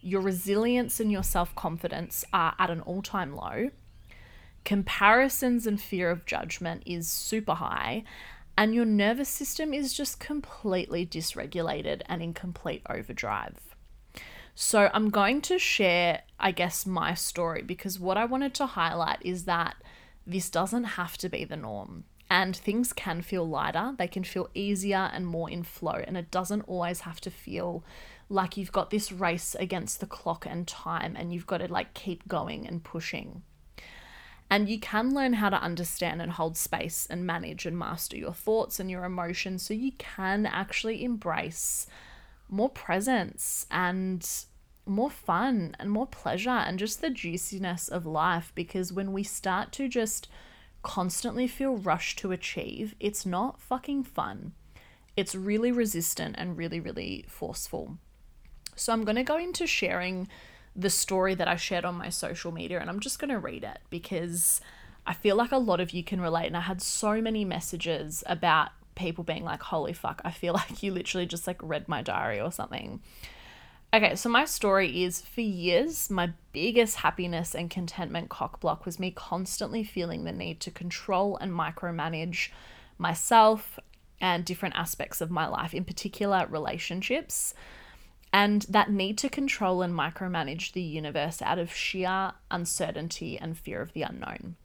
Your 0.02 0.20
resilience 0.20 1.00
and 1.00 1.10
your 1.10 1.22
self 1.22 1.54
confidence 1.54 2.24
are 2.34 2.54
at 2.58 2.68
an 2.68 2.80
all 2.82 3.00
time 3.00 3.34
low 3.34 3.70
comparisons 4.64 5.66
and 5.66 5.80
fear 5.80 6.10
of 6.10 6.26
judgment 6.26 6.82
is 6.86 7.08
super 7.08 7.54
high, 7.54 8.04
and 8.56 8.74
your 8.74 8.84
nervous 8.84 9.28
system 9.28 9.74
is 9.74 9.92
just 9.92 10.20
completely 10.20 11.04
dysregulated 11.04 12.02
and 12.06 12.22
in 12.22 12.34
complete 12.34 12.82
overdrive. 12.88 13.76
So, 14.54 14.88
I'm 14.94 15.10
going 15.10 15.40
to 15.42 15.58
share, 15.58 16.22
I 16.38 16.52
guess, 16.52 16.86
my 16.86 17.14
story 17.14 17.62
because 17.62 17.98
what 17.98 18.16
I 18.16 18.24
wanted 18.24 18.54
to 18.54 18.66
highlight 18.66 19.18
is 19.22 19.46
that 19.46 19.74
this 20.26 20.48
doesn't 20.48 20.84
have 20.84 21.18
to 21.18 21.28
be 21.28 21.44
the 21.44 21.56
norm. 21.56 22.04
And 22.30 22.56
things 22.56 22.92
can 22.92 23.20
feel 23.20 23.46
lighter, 23.46 23.94
they 23.98 24.08
can 24.08 24.24
feel 24.24 24.48
easier 24.54 25.10
and 25.12 25.26
more 25.26 25.50
in 25.50 25.62
flow. 25.62 26.02
And 26.06 26.16
it 26.16 26.30
doesn't 26.30 26.62
always 26.62 27.00
have 27.00 27.20
to 27.22 27.30
feel 27.30 27.84
like 28.28 28.56
you've 28.56 28.72
got 28.72 28.90
this 28.90 29.12
race 29.12 29.54
against 29.56 30.00
the 30.00 30.06
clock 30.06 30.46
and 30.48 30.66
time 30.66 31.14
and 31.16 31.32
you've 31.32 31.46
got 31.46 31.58
to 31.58 31.70
like 31.70 31.92
keep 31.94 32.26
going 32.26 32.66
and 32.66 32.82
pushing. 32.82 33.42
And 34.50 34.68
you 34.68 34.78
can 34.78 35.14
learn 35.14 35.34
how 35.34 35.48
to 35.48 35.60
understand 35.60 36.22
and 36.22 36.32
hold 36.32 36.56
space 36.56 37.06
and 37.10 37.26
manage 37.26 37.66
and 37.66 37.78
master 37.78 38.16
your 38.16 38.34
thoughts 38.34 38.78
and 38.78 38.90
your 38.90 39.04
emotions 39.04 39.62
so 39.64 39.74
you 39.74 39.92
can 39.98 40.46
actually 40.46 41.02
embrace 41.02 41.86
more 42.48 42.68
presence 42.68 43.66
and 43.70 44.28
more 44.86 45.10
fun 45.10 45.74
and 45.78 45.90
more 45.90 46.06
pleasure 46.06 46.50
and 46.50 46.78
just 46.78 47.00
the 47.00 47.10
juiciness 47.10 47.88
of 47.88 48.06
life. 48.06 48.52
Because 48.54 48.92
when 48.92 49.12
we 49.12 49.22
start 49.22 49.72
to 49.72 49.88
just 49.88 50.28
constantly 50.82 51.48
feel 51.48 51.76
rushed 51.76 52.18
to 52.18 52.32
achieve, 52.32 52.94
it's 53.00 53.26
not 53.26 53.60
fucking 53.60 54.04
fun. 54.04 54.52
It's 55.16 55.34
really 55.34 55.72
resistant 55.72 56.36
and 56.38 56.56
really, 56.56 56.80
really 56.80 57.24
forceful. 57.28 57.98
So 58.76 58.92
I'm 58.92 59.04
going 59.04 59.16
to 59.16 59.22
go 59.22 59.38
into 59.38 59.66
sharing 59.66 60.28
the 60.76 60.90
story 60.90 61.34
that 61.34 61.48
I 61.48 61.56
shared 61.56 61.84
on 61.84 61.94
my 61.94 62.08
social 62.08 62.52
media, 62.52 62.80
and 62.80 62.90
I'm 62.90 63.00
just 63.00 63.18
going 63.18 63.30
to 63.30 63.38
read 63.38 63.64
it 63.64 63.78
because 63.90 64.60
I 65.06 65.12
feel 65.12 65.36
like 65.36 65.52
a 65.52 65.58
lot 65.58 65.80
of 65.80 65.92
you 65.92 66.02
can 66.02 66.20
relate. 66.20 66.46
And 66.46 66.56
I 66.56 66.60
had 66.60 66.82
so 66.82 67.20
many 67.20 67.44
messages 67.44 68.24
about 68.26 68.70
people 68.94 69.24
being 69.24 69.44
like, 69.44 69.62
holy 69.62 69.92
fuck, 69.92 70.20
I 70.24 70.30
feel 70.30 70.52
like 70.54 70.82
you 70.82 70.92
literally 70.92 71.26
just 71.26 71.46
like 71.46 71.60
read 71.62 71.88
my 71.88 72.02
diary 72.02 72.40
or 72.40 72.50
something. 72.50 73.00
Okay, 73.92 74.16
so 74.16 74.28
my 74.28 74.44
story 74.44 75.04
is 75.04 75.20
for 75.20 75.40
years, 75.40 76.10
my 76.10 76.32
biggest 76.52 76.96
happiness 76.96 77.54
and 77.54 77.70
contentment 77.70 78.28
cockblock 78.28 78.84
was 78.84 78.98
me 78.98 79.12
constantly 79.12 79.84
feeling 79.84 80.24
the 80.24 80.32
need 80.32 80.58
to 80.60 80.72
control 80.72 81.36
and 81.36 81.52
micromanage 81.52 82.48
myself 82.98 83.78
and 84.20 84.44
different 84.44 84.74
aspects 84.74 85.20
of 85.20 85.30
my 85.30 85.46
life, 85.46 85.72
in 85.72 85.84
particular 85.84 86.44
relationships. 86.50 87.54
And 88.34 88.62
that 88.62 88.90
need 88.90 89.16
to 89.18 89.28
control 89.28 89.80
and 89.80 89.94
micromanage 89.94 90.72
the 90.72 90.82
universe 90.82 91.40
out 91.40 91.60
of 91.60 91.72
sheer 91.72 92.32
uncertainty 92.50 93.38
and 93.38 93.56
fear 93.56 93.80
of 93.80 93.92
the 93.92 94.02
unknown. 94.02 94.56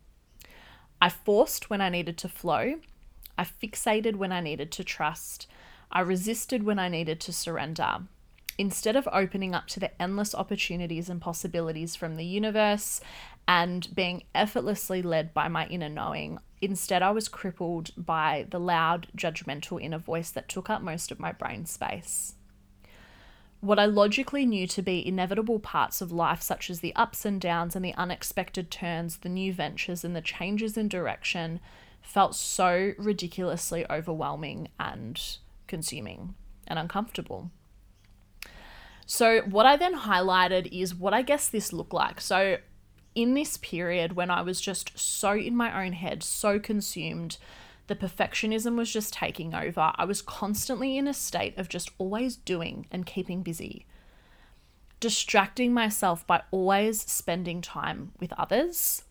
I 0.99 1.09
forced 1.09 1.69
when 1.69 1.79
I 1.79 1.89
needed 1.89 2.17
to 2.17 2.27
flow. 2.27 2.79
I 3.38 3.43
fixated 3.43 4.15
when 4.15 4.31
I 4.31 4.41
needed 4.41 4.71
to 4.71 4.83
trust. 4.83 5.45
I 5.91 5.99
resisted 5.99 6.63
when 6.63 6.79
I 6.79 6.89
needed 6.89 7.19
to 7.21 7.31
surrender. 7.31 7.99
Instead 8.57 8.95
of 8.95 9.07
opening 9.13 9.53
up 9.53 9.67
to 9.67 9.79
the 9.79 10.01
endless 10.01 10.33
opportunities 10.33 11.07
and 11.07 11.21
possibilities 11.21 11.95
from 11.95 12.15
the 12.15 12.25
universe 12.25 13.01
and 13.47 13.93
being 13.93 14.23
effortlessly 14.33 15.03
led 15.03 15.31
by 15.31 15.47
my 15.47 15.67
inner 15.67 15.89
knowing, 15.89 16.39
instead 16.59 17.03
I 17.03 17.11
was 17.11 17.27
crippled 17.27 17.91
by 17.95 18.47
the 18.49 18.59
loud, 18.59 19.09
judgmental 19.15 19.79
inner 19.79 19.99
voice 19.99 20.31
that 20.31 20.49
took 20.49 20.71
up 20.71 20.81
most 20.81 21.11
of 21.11 21.19
my 21.19 21.31
brain 21.31 21.67
space. 21.67 22.33
What 23.62 23.80
I 23.80 23.86
logically 23.86 24.46
knew 24.46 24.68
to 24.68 24.82
be 24.82 25.06
inevitable 25.06 25.60
parts 25.60 26.01
of 26.01 26.12
life, 26.12 26.42
such 26.42 26.70
as 26.70 26.80
the 26.80 26.96
ups 26.96 27.25
and 27.25 27.42
downs 27.42 27.75
and 27.75 27.84
the 27.84 27.94
unexpected 27.96 28.72
turns, 28.72 29.18
the 29.18 29.30
new 29.30 29.51
ventures, 29.51 30.06
and 30.06 30.16
the 30.16 30.22
changes 30.22 30.78
in 30.78 30.88
direction, 30.88 31.60
felt 32.01 32.36
so 32.36 32.94
ridiculously 32.98 33.86
overwhelming 33.89 34.70
and 34.80 35.38
consuming 35.68 36.36
and 36.68 36.80
uncomfortable. 36.80 37.51
So, 39.06 39.42
what 39.42 39.66
I 39.66 39.75
then 39.75 40.00
highlighted 40.00 40.70
is 40.72 40.96
what 40.96 41.13
I 41.13 41.22
guess 41.22 41.50
this 41.50 41.74
looked 41.74 41.94
like. 41.94 42.22
So, 42.22 42.58
in 43.16 43.34
this 43.34 43.58
period 43.58 44.13
when 44.13 44.30
I 44.30 44.42
was 44.42 44.62
just 44.62 44.98
so 44.98 45.34
in 45.34 45.56
my 45.56 45.84
own 45.84 45.94
head, 45.94 46.24
so 46.24 46.60
consumed 46.60 47.38
the 47.89 47.96
perfectionism 47.96 48.75
was 48.75 48.93
just 48.93 49.13
taking 49.13 49.55
over. 49.55 49.91
I 49.96 50.05
was 50.05 50.22
constantly 50.22 50.96
in 50.96 51.08
a 51.08 51.13
state 51.13 51.58
of 51.58 51.67
just 51.67 51.89
always 51.98 52.38
doing 52.38 52.86
and 52.91 53.03
keeping 53.03 53.41
busy, 53.41 53.88
distracting 55.00 55.74
myself 55.74 56.25
by 56.25 56.43
always 56.51 57.01
spending 57.01 57.62
time 57.62 58.12
with 58.19 58.31
others, 58.34 59.03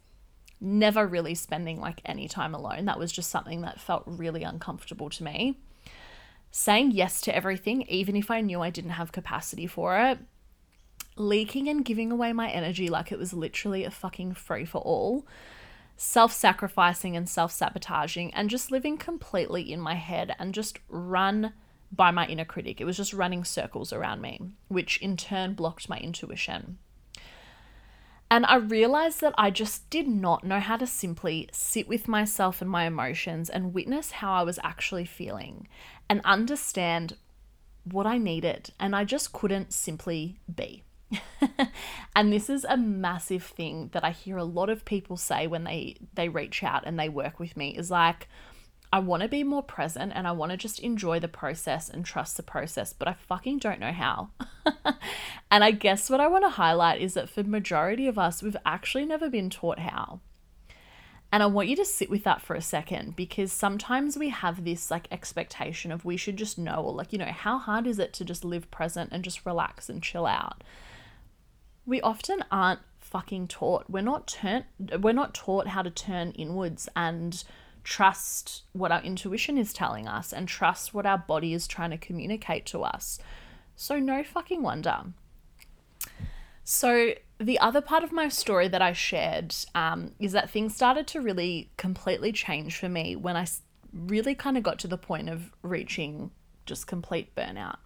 never 0.60 1.08
really 1.08 1.34
spending 1.34 1.80
like 1.80 2.00
any 2.04 2.28
time 2.28 2.54
alone. 2.54 2.84
That 2.84 3.00
was 3.00 3.10
just 3.10 3.30
something 3.30 3.62
that 3.62 3.80
felt 3.80 4.04
really 4.06 4.44
uncomfortable 4.44 5.10
to 5.10 5.24
me. 5.24 5.58
Saying 6.52 6.92
yes 6.92 7.20
to 7.22 7.34
everything, 7.34 7.82
even 7.82 8.14
if 8.14 8.30
I 8.30 8.40
knew 8.42 8.62
I 8.62 8.70
didn't 8.70 8.92
have 8.92 9.10
capacity 9.10 9.66
for 9.66 9.98
it. 9.98 10.20
Leaking 11.16 11.68
and 11.68 11.84
giving 11.84 12.12
away 12.12 12.32
my 12.32 12.48
energy 12.48 12.88
like 12.88 13.10
it 13.10 13.18
was 13.18 13.34
literally 13.34 13.82
a 13.82 13.90
fucking 13.90 14.34
free 14.34 14.64
for 14.64 14.78
all 14.78 15.26
self 15.98 16.32
sacrificing 16.32 17.16
and 17.16 17.28
self 17.28 17.52
sabotaging, 17.52 18.32
and 18.32 18.48
just 18.48 18.70
living 18.70 18.96
completely 18.96 19.70
in 19.70 19.80
my 19.80 19.94
head 19.94 20.34
and 20.38 20.54
just 20.54 20.78
run 20.88 21.52
by 21.92 22.10
my 22.10 22.26
inner 22.26 22.44
critic. 22.44 22.80
It 22.80 22.84
was 22.84 22.96
just 22.96 23.12
running 23.12 23.44
circles 23.44 23.92
around 23.92 24.22
me, 24.22 24.40
which 24.68 24.96
in 24.98 25.16
turn 25.16 25.54
blocked 25.54 25.88
my 25.88 25.98
intuition. 25.98 26.78
And 28.30 28.44
I 28.46 28.56
realized 28.56 29.22
that 29.22 29.34
I 29.38 29.50
just 29.50 29.88
did 29.90 30.06
not 30.06 30.44
know 30.44 30.60
how 30.60 30.76
to 30.76 30.86
simply 30.86 31.48
sit 31.50 31.88
with 31.88 32.08
myself 32.08 32.60
and 32.60 32.70
my 32.70 32.84
emotions 32.84 33.48
and 33.48 33.72
witness 33.72 34.12
how 34.12 34.32
I 34.34 34.42
was 34.42 34.58
actually 34.62 35.06
feeling 35.06 35.66
and 36.10 36.20
understand 36.24 37.16
what 37.84 38.06
I 38.06 38.18
needed. 38.18 38.70
And 38.78 38.94
I 38.94 39.04
just 39.04 39.32
couldn't 39.32 39.72
simply 39.72 40.40
be. 40.54 40.84
and 42.16 42.32
this 42.32 42.50
is 42.50 42.64
a 42.68 42.76
massive 42.76 43.42
thing 43.42 43.90
that 43.92 44.04
I 44.04 44.10
hear 44.10 44.36
a 44.36 44.44
lot 44.44 44.68
of 44.68 44.84
people 44.84 45.16
say 45.16 45.46
when 45.46 45.64
they 45.64 45.96
they 46.14 46.28
reach 46.28 46.62
out 46.62 46.84
and 46.86 46.98
they 46.98 47.08
work 47.08 47.38
with 47.38 47.56
me 47.56 47.76
is 47.76 47.90
like 47.90 48.28
I 48.92 49.00
want 49.00 49.22
to 49.22 49.28
be 49.28 49.44
more 49.44 49.62
present 49.62 50.12
and 50.14 50.26
I 50.26 50.32
want 50.32 50.50
to 50.50 50.56
just 50.56 50.80
enjoy 50.80 51.20
the 51.20 51.28
process 51.28 51.90
and 51.90 52.04
trust 52.04 52.36
the 52.36 52.42
process, 52.42 52.94
but 52.94 53.06
I 53.06 53.12
fucking 53.12 53.58
don't 53.58 53.80
know 53.80 53.92
how. 53.92 54.30
and 55.50 55.62
I 55.62 55.72
guess 55.72 56.08
what 56.08 56.20
I 56.20 56.26
want 56.26 56.44
to 56.44 56.50
highlight 56.50 57.02
is 57.02 57.12
that 57.14 57.28
for 57.28 57.42
majority 57.42 58.06
of 58.06 58.18
us, 58.18 58.42
we've 58.42 58.56
actually 58.64 59.04
never 59.04 59.28
been 59.28 59.50
taught 59.50 59.80
how. 59.80 60.20
And 61.30 61.42
I 61.42 61.46
want 61.46 61.68
you 61.68 61.76
to 61.76 61.84
sit 61.84 62.08
with 62.08 62.24
that 62.24 62.40
for 62.40 62.56
a 62.56 62.62
second 62.62 63.14
because 63.14 63.52
sometimes 63.52 64.16
we 64.16 64.30
have 64.30 64.64
this 64.64 64.90
like 64.90 65.06
expectation 65.10 65.92
of 65.92 66.06
we 66.06 66.16
should 66.16 66.38
just 66.38 66.58
know, 66.58 66.76
or 66.76 66.94
like, 66.94 67.12
you 67.12 67.18
know, 67.18 67.26
how 67.26 67.58
hard 67.58 67.86
is 67.86 67.98
it 67.98 68.14
to 68.14 68.24
just 68.24 68.42
live 68.42 68.70
present 68.70 69.10
and 69.12 69.22
just 69.22 69.44
relax 69.44 69.90
and 69.90 70.02
chill 70.02 70.24
out? 70.24 70.64
We 71.88 72.02
often 72.02 72.44
aren't 72.52 72.80
fucking 73.00 73.48
taught. 73.48 73.86
We're 73.88 74.02
not 74.02 74.28
turned 74.28 74.64
we're 75.00 75.12
not 75.14 75.34
taught 75.34 75.68
how 75.68 75.82
to 75.82 75.90
turn 75.90 76.32
inwards 76.32 76.88
and 76.94 77.42
trust 77.82 78.64
what 78.72 78.92
our 78.92 79.02
intuition 79.02 79.56
is 79.56 79.72
telling 79.72 80.06
us 80.06 80.32
and 80.32 80.46
trust 80.46 80.92
what 80.92 81.06
our 81.06 81.16
body 81.16 81.54
is 81.54 81.66
trying 81.66 81.90
to 81.90 81.96
communicate 81.96 82.66
to 82.66 82.82
us. 82.82 83.18
So 83.74 83.98
no 83.98 84.22
fucking 84.22 84.62
wonder. 84.62 85.04
So 86.64 87.14
the 87.38 87.58
other 87.60 87.80
part 87.80 88.04
of 88.04 88.12
my 88.12 88.28
story 88.28 88.68
that 88.68 88.82
I 88.82 88.92
shared 88.92 89.54
um, 89.74 90.12
is 90.18 90.32
that 90.32 90.50
things 90.50 90.74
started 90.74 91.06
to 91.08 91.22
really 91.22 91.70
completely 91.78 92.30
change 92.30 92.76
for 92.76 92.90
me 92.90 93.16
when 93.16 93.36
I 93.36 93.46
really 93.94 94.34
kind 94.34 94.58
of 94.58 94.62
got 94.62 94.78
to 94.80 94.88
the 94.88 94.98
point 94.98 95.30
of 95.30 95.50
reaching 95.62 96.30
just 96.66 96.86
complete 96.86 97.34
burnout. 97.34 97.76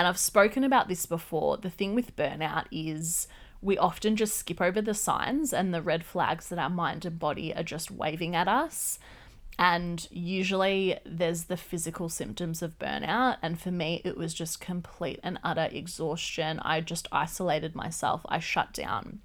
And 0.00 0.08
I've 0.08 0.16
spoken 0.16 0.64
about 0.64 0.88
this 0.88 1.04
before. 1.04 1.58
The 1.58 1.68
thing 1.68 1.94
with 1.94 2.16
burnout 2.16 2.64
is 2.72 3.28
we 3.60 3.76
often 3.76 4.16
just 4.16 4.34
skip 4.34 4.58
over 4.58 4.80
the 4.80 4.94
signs 4.94 5.52
and 5.52 5.74
the 5.74 5.82
red 5.82 6.04
flags 6.04 6.48
that 6.48 6.58
our 6.58 6.70
mind 6.70 7.04
and 7.04 7.18
body 7.18 7.54
are 7.54 7.62
just 7.62 7.90
waving 7.90 8.34
at 8.34 8.48
us. 8.48 8.98
And 9.58 10.08
usually 10.10 10.98
there's 11.04 11.44
the 11.44 11.58
physical 11.58 12.08
symptoms 12.08 12.62
of 12.62 12.78
burnout. 12.78 13.36
And 13.42 13.60
for 13.60 13.70
me, 13.70 14.00
it 14.02 14.16
was 14.16 14.32
just 14.32 14.58
complete 14.58 15.20
and 15.22 15.38
utter 15.44 15.68
exhaustion. 15.70 16.60
I 16.60 16.80
just 16.80 17.06
isolated 17.12 17.74
myself, 17.74 18.22
I 18.24 18.38
shut 18.38 18.72
down. 18.72 19.20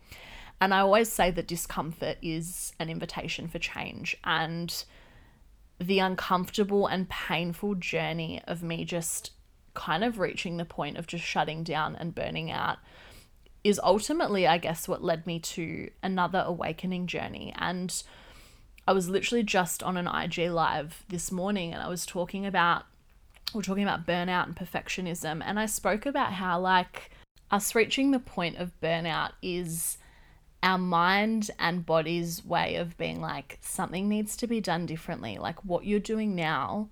And 0.60 0.74
I 0.74 0.80
always 0.80 1.10
say 1.10 1.32
that 1.32 1.48
discomfort 1.48 2.18
is 2.22 2.74
an 2.82 2.90
invitation 2.90 3.48
for 3.48 3.60
change. 3.60 4.18
And 4.26 4.84
the 5.80 6.00
uncomfortable 6.00 6.86
and 6.86 7.08
painful 7.08 7.76
journey 7.76 8.42
of 8.46 8.62
me 8.62 8.84
just 8.84 9.32
kind 9.76 10.04
of 10.04 10.18
reaching 10.18 10.58
the 10.58 10.66
point 10.66 10.98
of 10.98 11.06
just 11.06 11.24
shutting 11.24 11.64
down 11.64 11.96
and 11.96 12.16
burning 12.16 12.50
out 12.50 12.78
is 13.64 13.80
ultimately, 13.84 14.48
I 14.48 14.58
guess, 14.58 14.88
what 14.88 15.04
led 15.04 15.26
me 15.26 15.40
to 15.40 15.90
another 16.02 16.44
awakening 16.46 17.08
journey. 17.08 17.54
And 17.58 18.04
I 18.88 18.94
was 18.94 19.10
literally 19.10 19.44
just 19.44 19.82
on 19.82 19.98
an 19.98 20.08
IG 20.08 20.52
live 20.52 21.04
this 21.10 21.32
morning 21.32 21.74
and 21.74 21.82
I 21.82 21.88
was 21.88 22.06
talking 22.06 22.46
about, 22.46 22.84
we're 23.54 23.64
talking 23.64 23.84
about 23.84 24.06
burnout 24.06 24.46
and 24.46 24.56
perfectionism. 24.56 25.42
And 25.44 25.60
I 25.60 25.66
spoke 25.66 26.06
about 26.06 26.34
how, 26.34 26.60
like, 26.60 27.10
us 27.50 27.74
reaching 27.74 28.12
the 28.12 28.20
point 28.20 28.58
of 28.58 28.80
burnout 28.82 29.32
is 29.42 29.98
our 30.62 30.78
mind 30.78 31.50
and 31.58 31.86
body's 31.86 32.46
way 32.46 32.76
of 32.76 32.98
being 32.98 33.20
like, 33.22 33.58
something 33.62 34.08
needs 34.08 34.38
to 34.38 34.48
be 34.48 34.62
done 34.62 34.86
differently. 34.86 35.38
Like, 35.38 35.66
what 35.66 35.86
you're 35.86 36.00
doing 36.00 36.36
now 36.36 36.90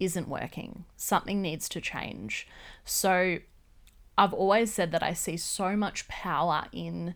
isn't 0.00 0.28
working. 0.28 0.84
Something 0.96 1.40
needs 1.40 1.68
to 1.70 1.80
change. 1.80 2.46
So 2.84 3.38
I've 4.16 4.34
always 4.34 4.72
said 4.72 4.92
that 4.92 5.02
I 5.02 5.12
see 5.12 5.36
so 5.36 5.76
much 5.76 6.08
power 6.08 6.66
in, 6.72 7.14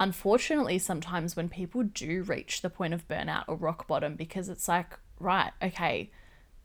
unfortunately, 0.00 0.78
sometimes 0.78 1.36
when 1.36 1.48
people 1.48 1.82
do 1.82 2.22
reach 2.22 2.62
the 2.62 2.70
point 2.70 2.94
of 2.94 3.08
burnout 3.08 3.44
or 3.48 3.56
rock 3.56 3.86
bottom, 3.86 4.16
because 4.16 4.48
it's 4.48 4.68
like, 4.68 4.98
right, 5.18 5.52
okay, 5.62 6.10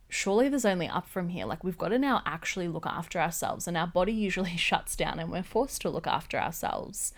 surely 0.09 0.49
there's 0.49 0.65
only 0.65 0.87
up 0.87 1.07
from 1.07 1.29
here. 1.29 1.45
Like 1.45 1.63
we've 1.63 1.77
got 1.77 1.89
to 1.89 1.99
now 1.99 2.21
actually 2.25 2.67
look 2.67 2.85
after 2.85 3.19
ourselves, 3.19 3.67
and 3.67 3.77
our 3.77 3.87
body 3.87 4.13
usually 4.13 4.57
shuts 4.57 4.95
down 4.95 5.19
and 5.19 5.31
we're 5.31 5.43
forced 5.43 5.81
to 5.81 5.89
look 5.89 6.07
after 6.07 6.37
ourselves. 6.37 7.13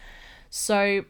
So 0.49 1.05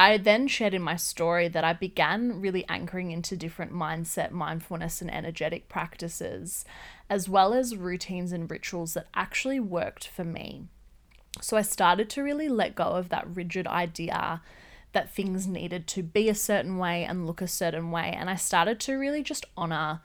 I 0.00 0.16
then 0.16 0.48
shared 0.48 0.72
in 0.72 0.80
my 0.80 0.96
story 0.96 1.48
that 1.48 1.62
I 1.62 1.74
began 1.74 2.40
really 2.40 2.66
anchoring 2.70 3.10
into 3.10 3.36
different 3.36 3.70
mindset, 3.70 4.30
mindfulness, 4.30 5.02
and 5.02 5.12
energetic 5.12 5.68
practices, 5.68 6.64
as 7.10 7.28
well 7.28 7.52
as 7.52 7.76
routines 7.76 8.32
and 8.32 8.50
rituals 8.50 8.94
that 8.94 9.08
actually 9.12 9.60
worked 9.60 10.08
for 10.08 10.24
me. 10.24 10.62
So 11.42 11.58
I 11.58 11.60
started 11.60 12.08
to 12.10 12.22
really 12.22 12.48
let 12.48 12.74
go 12.74 12.84
of 12.84 13.10
that 13.10 13.26
rigid 13.28 13.66
idea 13.66 14.40
that 14.92 15.14
things 15.14 15.46
needed 15.46 15.86
to 15.88 16.02
be 16.02 16.30
a 16.30 16.34
certain 16.34 16.78
way 16.78 17.04
and 17.04 17.26
look 17.26 17.42
a 17.42 17.46
certain 17.46 17.90
way. 17.90 18.10
And 18.16 18.30
I 18.30 18.36
started 18.36 18.80
to 18.80 18.94
really 18.94 19.22
just 19.22 19.44
honor 19.54 20.00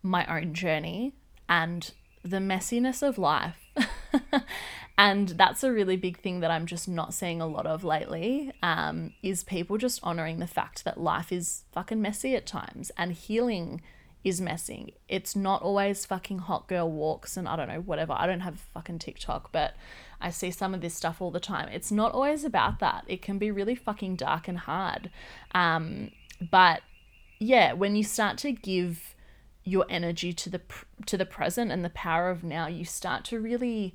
my 0.00 0.24
own 0.26 0.54
journey 0.54 1.12
and 1.48 1.90
the 2.22 2.38
messiness 2.38 3.02
of 3.02 3.18
life. 3.18 3.68
and 4.98 5.30
that's 5.30 5.62
a 5.62 5.72
really 5.72 5.96
big 5.96 6.18
thing 6.18 6.40
that 6.40 6.50
I'm 6.50 6.66
just 6.66 6.88
not 6.88 7.14
seeing 7.14 7.40
a 7.40 7.46
lot 7.46 7.66
of 7.66 7.84
lately 7.84 8.52
um, 8.62 9.12
is 9.22 9.42
people 9.42 9.78
just 9.78 10.00
honoring 10.02 10.38
the 10.38 10.46
fact 10.46 10.84
that 10.84 11.00
life 11.00 11.32
is 11.32 11.64
fucking 11.72 12.00
messy 12.00 12.34
at 12.34 12.46
times 12.46 12.90
and 12.96 13.12
healing 13.12 13.80
is 14.24 14.40
messy. 14.40 14.94
It's 15.08 15.36
not 15.36 15.62
always 15.62 16.06
fucking 16.06 16.38
hot 16.38 16.66
girl 16.66 16.90
walks 16.90 17.36
and 17.36 17.46
I 17.46 17.56
don't 17.56 17.68
know, 17.68 17.80
whatever. 17.80 18.14
I 18.16 18.26
don't 18.26 18.40
have 18.40 18.58
fucking 18.72 18.98
TikTok, 18.98 19.52
but 19.52 19.74
I 20.20 20.30
see 20.30 20.50
some 20.50 20.72
of 20.72 20.80
this 20.80 20.94
stuff 20.94 21.20
all 21.20 21.30
the 21.30 21.40
time. 21.40 21.68
It's 21.68 21.92
not 21.92 22.12
always 22.12 22.44
about 22.44 22.78
that. 22.80 23.04
It 23.06 23.20
can 23.20 23.38
be 23.38 23.50
really 23.50 23.74
fucking 23.74 24.16
dark 24.16 24.48
and 24.48 24.58
hard. 24.58 25.10
Um, 25.54 26.10
but 26.40 26.80
yeah, 27.38 27.74
when 27.74 27.96
you 27.96 28.02
start 28.02 28.38
to 28.38 28.52
give 28.52 29.13
your 29.64 29.86
energy 29.88 30.32
to 30.32 30.50
the 30.50 30.60
to 31.06 31.16
the 31.16 31.26
present 31.26 31.72
and 31.72 31.84
the 31.84 31.90
power 31.90 32.30
of 32.30 32.44
now, 32.44 32.66
you 32.66 32.84
start 32.84 33.24
to 33.24 33.40
really 33.40 33.94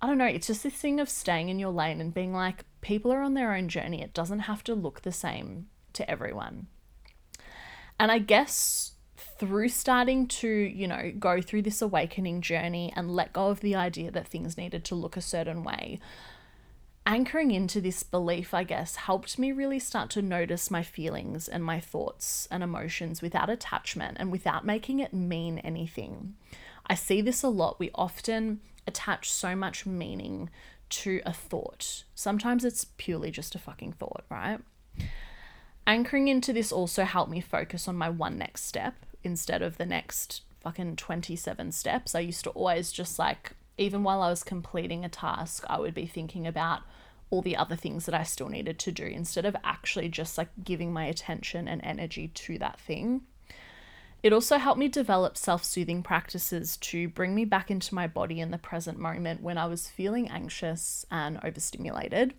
I 0.00 0.08
don't 0.08 0.18
know, 0.18 0.26
it's 0.26 0.48
just 0.48 0.64
this 0.64 0.74
thing 0.74 0.98
of 0.98 1.08
staying 1.08 1.48
in 1.48 1.60
your 1.60 1.70
lane 1.70 2.00
and 2.00 2.12
being 2.12 2.32
like 2.32 2.64
people 2.80 3.12
are 3.12 3.22
on 3.22 3.34
their 3.34 3.54
own 3.54 3.68
journey. 3.68 4.02
It 4.02 4.12
doesn't 4.12 4.40
have 4.40 4.64
to 4.64 4.74
look 4.74 5.02
the 5.02 5.12
same 5.12 5.68
to 5.92 6.10
everyone. 6.10 6.66
And 8.00 8.10
I 8.10 8.18
guess 8.18 8.92
through 9.38 9.68
starting 9.68 10.26
to, 10.26 10.48
you 10.48 10.88
know, 10.88 11.12
go 11.18 11.40
through 11.40 11.62
this 11.62 11.80
awakening 11.80 12.40
journey 12.40 12.92
and 12.96 13.10
let 13.10 13.32
go 13.32 13.48
of 13.48 13.60
the 13.60 13.76
idea 13.76 14.10
that 14.10 14.26
things 14.26 14.56
needed 14.56 14.84
to 14.86 14.96
look 14.96 15.16
a 15.16 15.20
certain 15.20 15.62
way, 15.62 16.00
anchoring 17.06 17.50
into 17.50 17.80
this 17.80 18.02
belief, 18.02 18.54
I 18.54 18.64
guess, 18.64 18.96
helped 18.96 19.38
me 19.38 19.52
really 19.52 19.78
start 19.78 20.10
to 20.10 20.22
notice 20.22 20.70
my 20.70 20.82
feelings 20.82 21.48
and 21.48 21.64
my 21.64 21.80
thoughts 21.80 22.46
and 22.50 22.62
emotions 22.62 23.22
without 23.22 23.50
attachment 23.50 24.18
and 24.20 24.30
without 24.30 24.64
making 24.64 25.00
it 25.00 25.12
mean 25.12 25.58
anything. 25.58 26.34
I 26.86 26.94
see 26.94 27.20
this 27.20 27.42
a 27.42 27.48
lot. 27.48 27.78
We 27.78 27.90
often 27.94 28.60
attach 28.86 29.30
so 29.30 29.54
much 29.54 29.86
meaning 29.86 30.50
to 30.90 31.20
a 31.24 31.32
thought. 31.32 32.04
Sometimes 32.14 32.64
it's 32.64 32.86
purely 32.98 33.30
just 33.30 33.54
a 33.54 33.58
fucking 33.58 33.92
thought, 33.92 34.24
right? 34.28 34.58
Anchoring 35.86 36.28
into 36.28 36.52
this 36.52 36.70
also 36.70 37.04
helped 37.04 37.30
me 37.30 37.40
focus 37.40 37.88
on 37.88 37.96
my 37.96 38.10
one 38.10 38.38
next 38.38 38.64
step 38.64 38.94
instead 39.24 39.62
of 39.62 39.78
the 39.78 39.86
next 39.86 40.42
fucking 40.60 40.96
27 40.96 41.72
steps. 41.72 42.14
I 42.14 42.20
used 42.20 42.44
to 42.44 42.50
always 42.50 42.92
just 42.92 43.18
like 43.18 43.52
even 43.78 44.02
while 44.02 44.22
I 44.22 44.30
was 44.30 44.42
completing 44.42 45.04
a 45.04 45.08
task, 45.08 45.64
I 45.68 45.78
would 45.78 45.94
be 45.94 46.06
thinking 46.06 46.46
about 46.46 46.82
all 47.30 47.42
the 47.42 47.56
other 47.56 47.76
things 47.76 48.04
that 48.06 48.14
I 48.14 48.24
still 48.24 48.48
needed 48.48 48.78
to 48.80 48.92
do 48.92 49.04
instead 49.04 49.46
of 49.46 49.56
actually 49.64 50.08
just 50.10 50.36
like 50.36 50.50
giving 50.62 50.92
my 50.92 51.06
attention 51.06 51.66
and 51.66 51.80
energy 51.82 52.28
to 52.28 52.58
that 52.58 52.78
thing. 52.78 53.22
It 54.22 54.32
also 54.32 54.58
helped 54.58 54.78
me 54.78 54.88
develop 54.88 55.36
self 55.36 55.64
soothing 55.64 56.02
practices 56.02 56.76
to 56.76 57.08
bring 57.08 57.34
me 57.34 57.44
back 57.44 57.70
into 57.70 57.94
my 57.94 58.06
body 58.06 58.38
in 58.38 58.50
the 58.50 58.58
present 58.58 58.98
moment 58.98 59.42
when 59.42 59.58
I 59.58 59.66
was 59.66 59.88
feeling 59.88 60.28
anxious 60.28 61.04
and 61.10 61.40
overstimulated. 61.42 62.34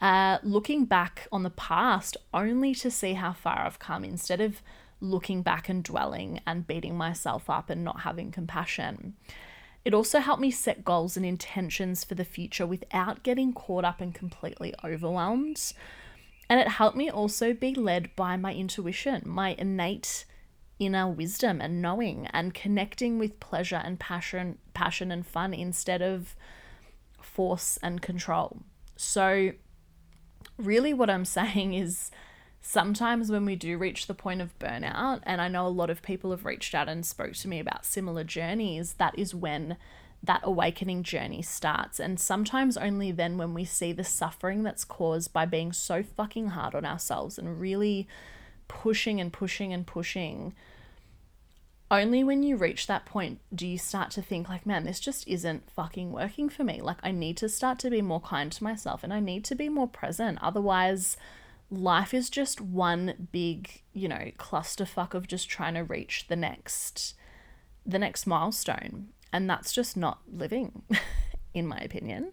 Uh, 0.00 0.38
looking 0.44 0.84
back 0.84 1.26
on 1.32 1.42
the 1.42 1.50
past 1.50 2.16
only 2.32 2.74
to 2.76 2.90
see 2.90 3.14
how 3.14 3.32
far 3.32 3.66
I've 3.66 3.80
come 3.80 4.04
instead 4.04 4.40
of 4.40 4.62
looking 5.00 5.42
back 5.42 5.68
and 5.68 5.82
dwelling 5.82 6.40
and 6.46 6.66
beating 6.66 6.96
myself 6.96 7.50
up 7.50 7.68
and 7.68 7.84
not 7.84 8.00
having 8.00 8.30
compassion. 8.30 9.16
It 9.88 9.94
also 9.94 10.18
helped 10.18 10.42
me 10.42 10.50
set 10.50 10.84
goals 10.84 11.16
and 11.16 11.24
intentions 11.24 12.04
for 12.04 12.14
the 12.14 12.26
future 12.26 12.66
without 12.66 13.22
getting 13.22 13.54
caught 13.54 13.86
up 13.86 14.02
and 14.02 14.14
completely 14.14 14.74
overwhelmed. 14.84 15.72
And 16.50 16.60
it 16.60 16.68
helped 16.68 16.94
me 16.94 17.10
also 17.10 17.54
be 17.54 17.74
led 17.74 18.14
by 18.14 18.36
my 18.36 18.52
intuition, 18.52 19.22
my 19.24 19.54
innate 19.56 20.26
inner 20.78 21.08
wisdom 21.08 21.62
and 21.62 21.80
knowing 21.80 22.26
and 22.34 22.52
connecting 22.52 23.18
with 23.18 23.40
pleasure 23.40 23.80
and 23.82 23.98
passion 23.98 24.58
passion 24.74 25.10
and 25.10 25.26
fun 25.26 25.54
instead 25.54 26.02
of 26.02 26.36
force 27.22 27.78
and 27.82 28.02
control. 28.02 28.58
So 28.94 29.52
really 30.58 30.92
what 30.92 31.08
I'm 31.08 31.24
saying 31.38 31.72
is 31.72 32.10
sometimes 32.60 33.30
when 33.30 33.44
we 33.44 33.56
do 33.56 33.78
reach 33.78 34.06
the 34.06 34.14
point 34.14 34.40
of 34.40 34.58
burnout, 34.58 35.20
and 35.24 35.40
I 35.40 35.48
know 35.48 35.66
a 35.66 35.68
lot 35.68 35.90
of 35.90 36.02
people 36.02 36.30
have 36.30 36.44
reached 36.44 36.74
out 36.74 36.88
and 36.88 37.04
spoke 37.04 37.34
to 37.34 37.48
me 37.48 37.58
about 37.58 37.86
similar 37.86 38.24
journeys, 38.24 38.94
that 38.94 39.18
is 39.18 39.34
when 39.34 39.76
that 40.22 40.40
awakening 40.42 41.02
journey 41.04 41.42
starts. 41.42 42.00
And 42.00 42.18
sometimes 42.18 42.76
only 42.76 43.12
then 43.12 43.38
when 43.38 43.54
we 43.54 43.64
see 43.64 43.92
the 43.92 44.04
suffering 44.04 44.62
that's 44.62 44.84
caused 44.84 45.32
by 45.32 45.46
being 45.46 45.72
so 45.72 46.02
fucking 46.02 46.48
hard 46.48 46.74
on 46.74 46.84
ourselves 46.84 47.38
and 47.38 47.60
really 47.60 48.08
pushing 48.66 49.20
and 49.20 49.32
pushing 49.32 49.72
and 49.72 49.86
pushing. 49.86 50.54
Only 51.90 52.22
when 52.22 52.42
you 52.42 52.56
reach 52.56 52.86
that 52.86 53.06
point 53.06 53.40
do 53.54 53.66
you 53.66 53.78
start 53.78 54.10
to 54.10 54.22
think, 54.22 54.48
like, 54.48 54.66
man, 54.66 54.84
this 54.84 55.00
just 55.00 55.26
isn't 55.26 55.70
fucking 55.70 56.12
working 56.12 56.50
for 56.50 56.64
me. 56.64 56.82
Like, 56.82 56.98
I 57.02 57.12
need 57.12 57.38
to 57.38 57.48
start 57.48 57.78
to 57.78 57.90
be 57.90 58.02
more 58.02 58.20
kind 58.20 58.52
to 58.52 58.64
myself 58.64 59.02
and 59.02 59.12
I 59.12 59.20
need 59.20 59.44
to 59.46 59.54
be 59.54 59.68
more 59.68 59.88
present. 59.88 60.38
Otherwise, 60.42 61.16
life 61.70 62.14
is 62.14 62.30
just 62.30 62.60
one 62.60 63.28
big, 63.32 63.82
you 63.92 64.08
know, 64.08 64.30
clusterfuck 64.38 65.14
of 65.14 65.26
just 65.26 65.48
trying 65.48 65.74
to 65.74 65.84
reach 65.84 66.26
the 66.28 66.36
next 66.36 67.14
the 67.84 67.98
next 67.98 68.26
milestone. 68.26 69.08
And 69.32 69.48
that's 69.48 69.72
just 69.72 69.96
not 69.96 70.20
living, 70.30 70.82
in 71.54 71.66
my 71.66 71.78
opinion. 71.78 72.32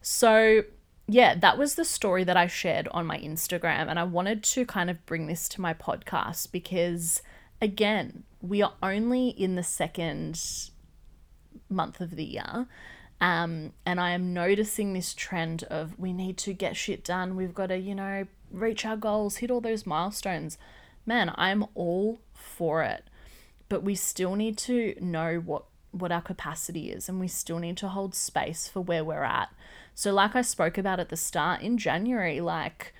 So, 0.00 0.62
yeah, 1.06 1.34
that 1.34 1.58
was 1.58 1.74
the 1.74 1.84
story 1.84 2.24
that 2.24 2.36
I 2.36 2.46
shared 2.46 2.88
on 2.90 3.06
my 3.06 3.18
Instagram. 3.18 3.88
And 3.88 3.98
I 3.98 4.04
wanted 4.04 4.42
to 4.44 4.64
kind 4.64 4.90
of 4.90 5.04
bring 5.06 5.26
this 5.26 5.48
to 5.50 5.60
my 5.60 5.74
podcast 5.74 6.52
because, 6.52 7.22
again, 7.60 8.24
we 8.40 8.62
are 8.62 8.74
only 8.82 9.28
in 9.28 9.56
the 9.56 9.62
second 9.62 10.40
month 11.68 12.00
of 12.00 12.16
the 12.16 12.24
year. 12.24 12.66
Um, 13.20 13.72
and 13.84 14.00
I 14.00 14.10
am 14.10 14.32
noticing 14.32 14.92
this 14.92 15.12
trend 15.12 15.64
of 15.64 15.98
we 15.98 16.12
need 16.12 16.38
to 16.38 16.52
get 16.52 16.76
shit 16.76 17.04
done. 17.04 17.36
We've 17.36 17.54
got 17.54 17.66
to, 17.66 17.76
you 17.76 17.94
know, 17.94 18.26
reach 18.50 18.84
our 18.84 18.96
goals, 18.96 19.36
hit 19.36 19.50
all 19.50 19.60
those 19.60 19.86
milestones. 19.86 20.58
Man, 21.06 21.32
I'm 21.36 21.64
all 21.74 22.20
for 22.34 22.82
it. 22.82 23.04
But 23.68 23.82
we 23.82 23.94
still 23.94 24.34
need 24.34 24.56
to 24.58 24.94
know 25.00 25.36
what 25.44 25.64
what 25.90 26.12
our 26.12 26.20
capacity 26.20 26.90
is 26.90 27.08
and 27.08 27.18
we 27.18 27.26
still 27.26 27.58
need 27.58 27.76
to 27.76 27.88
hold 27.88 28.14
space 28.14 28.68
for 28.68 28.80
where 28.80 29.02
we're 29.02 29.24
at. 29.24 29.48
So 29.94 30.12
like 30.12 30.36
I 30.36 30.42
spoke 30.42 30.76
about 30.76 31.00
at 31.00 31.08
the 31.08 31.16
start 31.16 31.62
in 31.62 31.78
January, 31.78 32.40
like 32.40 32.94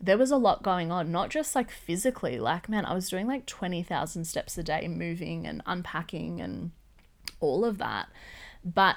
there 0.00 0.16
was 0.16 0.30
a 0.30 0.36
lot 0.36 0.62
going 0.62 0.92
on, 0.92 1.10
not 1.10 1.30
just 1.30 1.54
like 1.54 1.70
physically, 1.70 2.38
like 2.38 2.68
man, 2.68 2.84
I 2.84 2.94
was 2.94 3.10
doing 3.10 3.26
like 3.26 3.46
20,000 3.46 4.24
steps 4.24 4.56
a 4.56 4.62
day 4.62 4.86
moving 4.88 5.46
and 5.46 5.62
unpacking 5.66 6.40
and 6.40 6.70
all 7.40 7.64
of 7.64 7.78
that. 7.78 8.08
But 8.64 8.96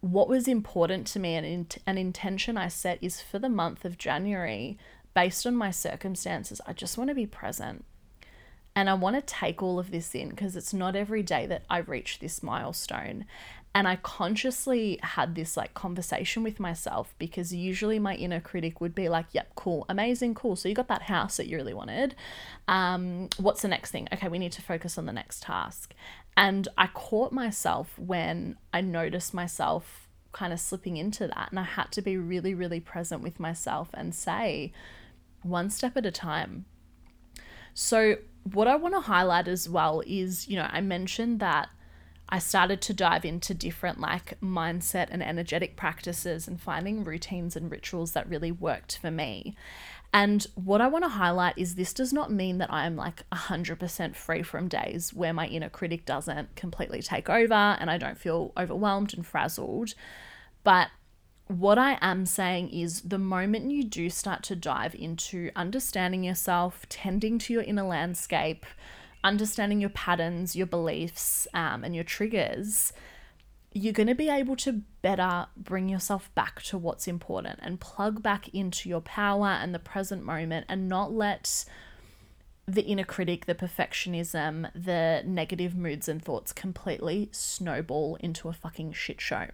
what 0.00 0.28
was 0.28 0.48
important 0.48 1.06
to 1.08 1.20
me 1.20 1.34
and 1.36 1.78
an 1.86 1.96
intention 1.96 2.58
I 2.58 2.68
set 2.68 2.98
is 3.00 3.20
for 3.20 3.38
the 3.38 3.48
month 3.48 3.84
of 3.84 3.98
January, 3.98 4.76
based 5.14 5.46
on 5.46 5.56
my 5.56 5.70
circumstances, 5.70 6.60
I 6.66 6.72
just 6.72 6.98
want 6.98 7.08
to 7.08 7.14
be 7.14 7.26
present. 7.26 7.84
And 8.74 8.88
I 8.88 8.94
want 8.94 9.16
to 9.16 9.22
take 9.22 9.62
all 9.62 9.78
of 9.78 9.90
this 9.90 10.14
in 10.14 10.30
because 10.30 10.56
it's 10.56 10.72
not 10.72 10.96
every 10.96 11.22
day 11.22 11.46
that 11.46 11.64
I 11.68 11.78
reach 11.78 12.20
this 12.20 12.42
milestone. 12.42 13.26
And 13.74 13.88
I 13.88 13.96
consciously 13.96 14.98
had 15.02 15.34
this 15.34 15.56
like 15.56 15.72
conversation 15.74 16.42
with 16.42 16.60
myself 16.60 17.14
because 17.18 17.54
usually 17.54 17.98
my 17.98 18.14
inner 18.14 18.40
critic 18.40 18.80
would 18.80 18.94
be 18.94 19.08
like, 19.08 19.26
yep, 19.32 19.54
cool, 19.54 19.86
amazing, 19.88 20.34
cool. 20.34 20.56
So 20.56 20.68
you 20.68 20.74
got 20.74 20.88
that 20.88 21.02
house 21.02 21.38
that 21.38 21.46
you 21.46 21.56
really 21.56 21.72
wanted. 21.72 22.14
Um, 22.68 23.28
what's 23.38 23.62
the 23.62 23.68
next 23.68 23.90
thing? 23.90 24.08
Okay, 24.12 24.28
we 24.28 24.38
need 24.38 24.52
to 24.52 24.62
focus 24.62 24.98
on 24.98 25.06
the 25.06 25.12
next 25.12 25.42
task. 25.42 25.94
And 26.36 26.68
I 26.76 26.86
caught 26.88 27.32
myself 27.32 27.98
when 27.98 28.56
I 28.72 28.82
noticed 28.82 29.32
myself 29.32 30.08
kind 30.32 30.52
of 30.52 30.60
slipping 30.60 30.96
into 30.98 31.26
that. 31.26 31.48
And 31.50 31.58
I 31.58 31.64
had 31.64 31.90
to 31.92 32.02
be 32.02 32.16
really, 32.16 32.54
really 32.54 32.80
present 32.80 33.22
with 33.22 33.40
myself 33.40 33.88
and 33.94 34.14
say, 34.14 34.72
one 35.42 35.70
step 35.70 35.96
at 35.96 36.06
a 36.06 36.10
time. 36.10 36.64
So, 37.74 38.16
what 38.52 38.66
I 38.66 38.76
want 38.76 38.94
to 38.94 39.00
highlight 39.00 39.48
as 39.48 39.68
well 39.68 40.02
is, 40.06 40.48
you 40.48 40.56
know, 40.56 40.68
I 40.70 40.80
mentioned 40.80 41.40
that 41.40 41.68
I 42.28 42.38
started 42.38 42.80
to 42.82 42.94
dive 42.94 43.24
into 43.24 43.54
different 43.54 44.00
like 44.00 44.40
mindset 44.40 45.08
and 45.10 45.22
energetic 45.22 45.76
practices 45.76 46.48
and 46.48 46.60
finding 46.60 47.04
routines 47.04 47.56
and 47.56 47.70
rituals 47.70 48.12
that 48.12 48.28
really 48.28 48.50
worked 48.50 48.96
for 48.96 49.10
me. 49.10 49.54
And 50.14 50.46
what 50.54 50.80
I 50.80 50.88
want 50.88 51.04
to 51.04 51.10
highlight 51.10 51.56
is 51.56 51.74
this 51.74 51.92
does 51.92 52.12
not 52.12 52.32
mean 52.32 52.58
that 52.58 52.72
I 52.72 52.86
am 52.86 52.96
like 52.96 53.22
100% 53.32 54.16
free 54.16 54.42
from 54.42 54.68
days 54.68 55.12
where 55.12 55.32
my 55.32 55.46
inner 55.46 55.70
critic 55.70 56.04
doesn't 56.04 56.54
completely 56.54 57.00
take 57.00 57.30
over 57.30 57.54
and 57.54 57.90
I 57.90 57.96
don't 57.96 58.18
feel 58.18 58.52
overwhelmed 58.56 59.14
and 59.14 59.26
frazzled. 59.26 59.94
But 60.64 60.88
what 61.58 61.78
I 61.78 61.98
am 62.00 62.24
saying 62.24 62.70
is 62.70 63.02
the 63.02 63.18
moment 63.18 63.70
you 63.70 63.84
do 63.84 64.08
start 64.08 64.42
to 64.44 64.56
dive 64.56 64.94
into 64.94 65.50
understanding 65.54 66.24
yourself, 66.24 66.86
tending 66.88 67.38
to 67.40 67.52
your 67.52 67.62
inner 67.62 67.82
landscape, 67.82 68.64
understanding 69.22 69.80
your 69.80 69.90
patterns, 69.90 70.56
your 70.56 70.66
beliefs, 70.66 71.46
um, 71.52 71.84
and 71.84 71.94
your 71.94 72.04
triggers, 72.04 72.92
you're 73.74 73.92
going 73.92 74.06
to 74.06 74.14
be 74.14 74.28
able 74.28 74.56
to 74.56 74.82
better 75.02 75.46
bring 75.56 75.88
yourself 75.88 76.34
back 76.34 76.62
to 76.62 76.78
what's 76.78 77.06
important 77.06 77.58
and 77.62 77.80
plug 77.80 78.22
back 78.22 78.48
into 78.54 78.88
your 78.88 79.00
power 79.00 79.48
and 79.48 79.74
the 79.74 79.78
present 79.78 80.24
moment 80.24 80.66
and 80.68 80.88
not 80.88 81.12
let 81.12 81.64
the 82.66 82.82
inner 82.82 83.04
critic, 83.04 83.46
the 83.46 83.54
perfectionism, 83.54 84.70
the 84.74 85.22
negative 85.26 85.74
moods 85.74 86.08
and 86.08 86.22
thoughts 86.22 86.52
completely 86.52 87.28
snowball 87.32 88.16
into 88.20 88.48
a 88.48 88.52
fucking 88.52 88.92
shit 88.92 89.20
show. 89.20 89.48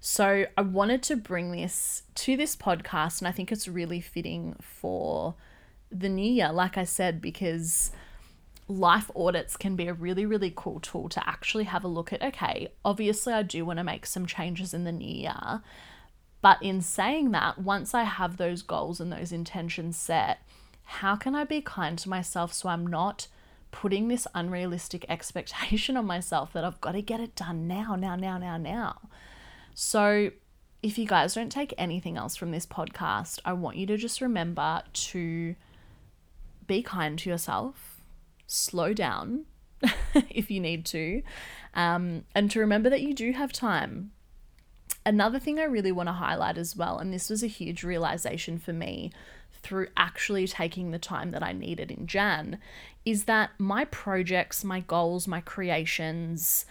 So 0.00 0.46
I 0.56 0.62
wanted 0.62 1.02
to 1.04 1.16
bring 1.16 1.50
this 1.50 2.02
to 2.16 2.36
this 2.36 2.54
podcast, 2.54 3.20
and 3.20 3.28
I 3.28 3.32
think 3.32 3.50
it's 3.50 3.66
really 3.66 4.00
fitting 4.00 4.56
for 4.60 5.34
the 5.90 6.08
new 6.08 6.30
year, 6.30 6.52
like 6.52 6.78
I 6.78 6.84
said, 6.84 7.20
because 7.20 7.90
life 8.68 9.10
audits 9.16 9.56
can 9.56 9.74
be 9.74 9.88
a 9.88 9.94
really, 9.94 10.26
really 10.26 10.52
cool 10.54 10.78
tool 10.78 11.08
to 11.08 11.28
actually 11.28 11.64
have 11.64 11.84
a 11.84 11.88
look 11.88 12.12
at. 12.12 12.22
Okay, 12.22 12.68
obviously, 12.84 13.32
I 13.32 13.42
do 13.42 13.64
want 13.64 13.78
to 13.78 13.84
make 13.84 14.06
some 14.06 14.26
changes 14.26 14.72
in 14.72 14.84
the 14.84 14.92
new 14.92 15.12
year. 15.22 15.62
But 16.40 16.62
in 16.62 16.80
saying 16.80 17.32
that, 17.32 17.58
once 17.58 17.94
I 17.94 18.04
have 18.04 18.36
those 18.36 18.62
goals 18.62 19.00
and 19.00 19.12
those 19.12 19.32
intentions 19.32 19.96
set, 19.96 20.40
how 20.84 21.16
can 21.16 21.34
I 21.34 21.44
be 21.44 21.60
kind 21.60 21.98
to 21.98 22.08
myself 22.08 22.52
so 22.52 22.68
I'm 22.68 22.86
not 22.86 23.26
putting 23.72 24.08
this 24.08 24.28
unrealistic 24.34 25.04
expectation 25.08 25.96
on 25.96 26.06
myself 26.06 26.52
that 26.52 26.64
I've 26.64 26.80
got 26.80 26.92
to 26.92 27.02
get 27.02 27.20
it 27.20 27.34
done 27.34 27.66
now, 27.66 27.96
now, 27.96 28.14
now, 28.14 28.38
now, 28.38 28.56
now? 28.56 29.00
So, 29.80 30.32
if 30.82 30.98
you 30.98 31.06
guys 31.06 31.34
don't 31.36 31.52
take 31.52 31.72
anything 31.78 32.16
else 32.16 32.34
from 32.34 32.50
this 32.50 32.66
podcast, 32.66 33.38
I 33.44 33.52
want 33.52 33.76
you 33.76 33.86
to 33.86 33.96
just 33.96 34.20
remember 34.20 34.82
to 34.92 35.54
be 36.66 36.82
kind 36.82 37.16
to 37.20 37.30
yourself, 37.30 38.00
slow 38.48 38.92
down 38.92 39.44
if 40.30 40.50
you 40.50 40.58
need 40.58 40.84
to, 40.86 41.22
um, 41.74 42.24
and 42.34 42.50
to 42.50 42.58
remember 42.58 42.90
that 42.90 43.02
you 43.02 43.14
do 43.14 43.30
have 43.30 43.52
time. 43.52 44.10
Another 45.06 45.38
thing 45.38 45.60
I 45.60 45.64
really 45.64 45.92
want 45.92 46.08
to 46.08 46.14
highlight 46.14 46.58
as 46.58 46.74
well, 46.74 46.98
and 46.98 47.12
this 47.12 47.30
was 47.30 47.44
a 47.44 47.46
huge 47.46 47.84
realization 47.84 48.58
for 48.58 48.72
me 48.72 49.12
through 49.62 49.86
actually 49.96 50.48
taking 50.48 50.90
the 50.90 50.98
time 50.98 51.30
that 51.30 51.44
I 51.44 51.52
needed 51.52 51.92
in 51.92 52.08
Jan, 52.08 52.58
is 53.04 53.26
that 53.26 53.50
my 53.58 53.84
projects, 53.84 54.64
my 54.64 54.80
goals, 54.80 55.28
my 55.28 55.40
creations, 55.40 56.66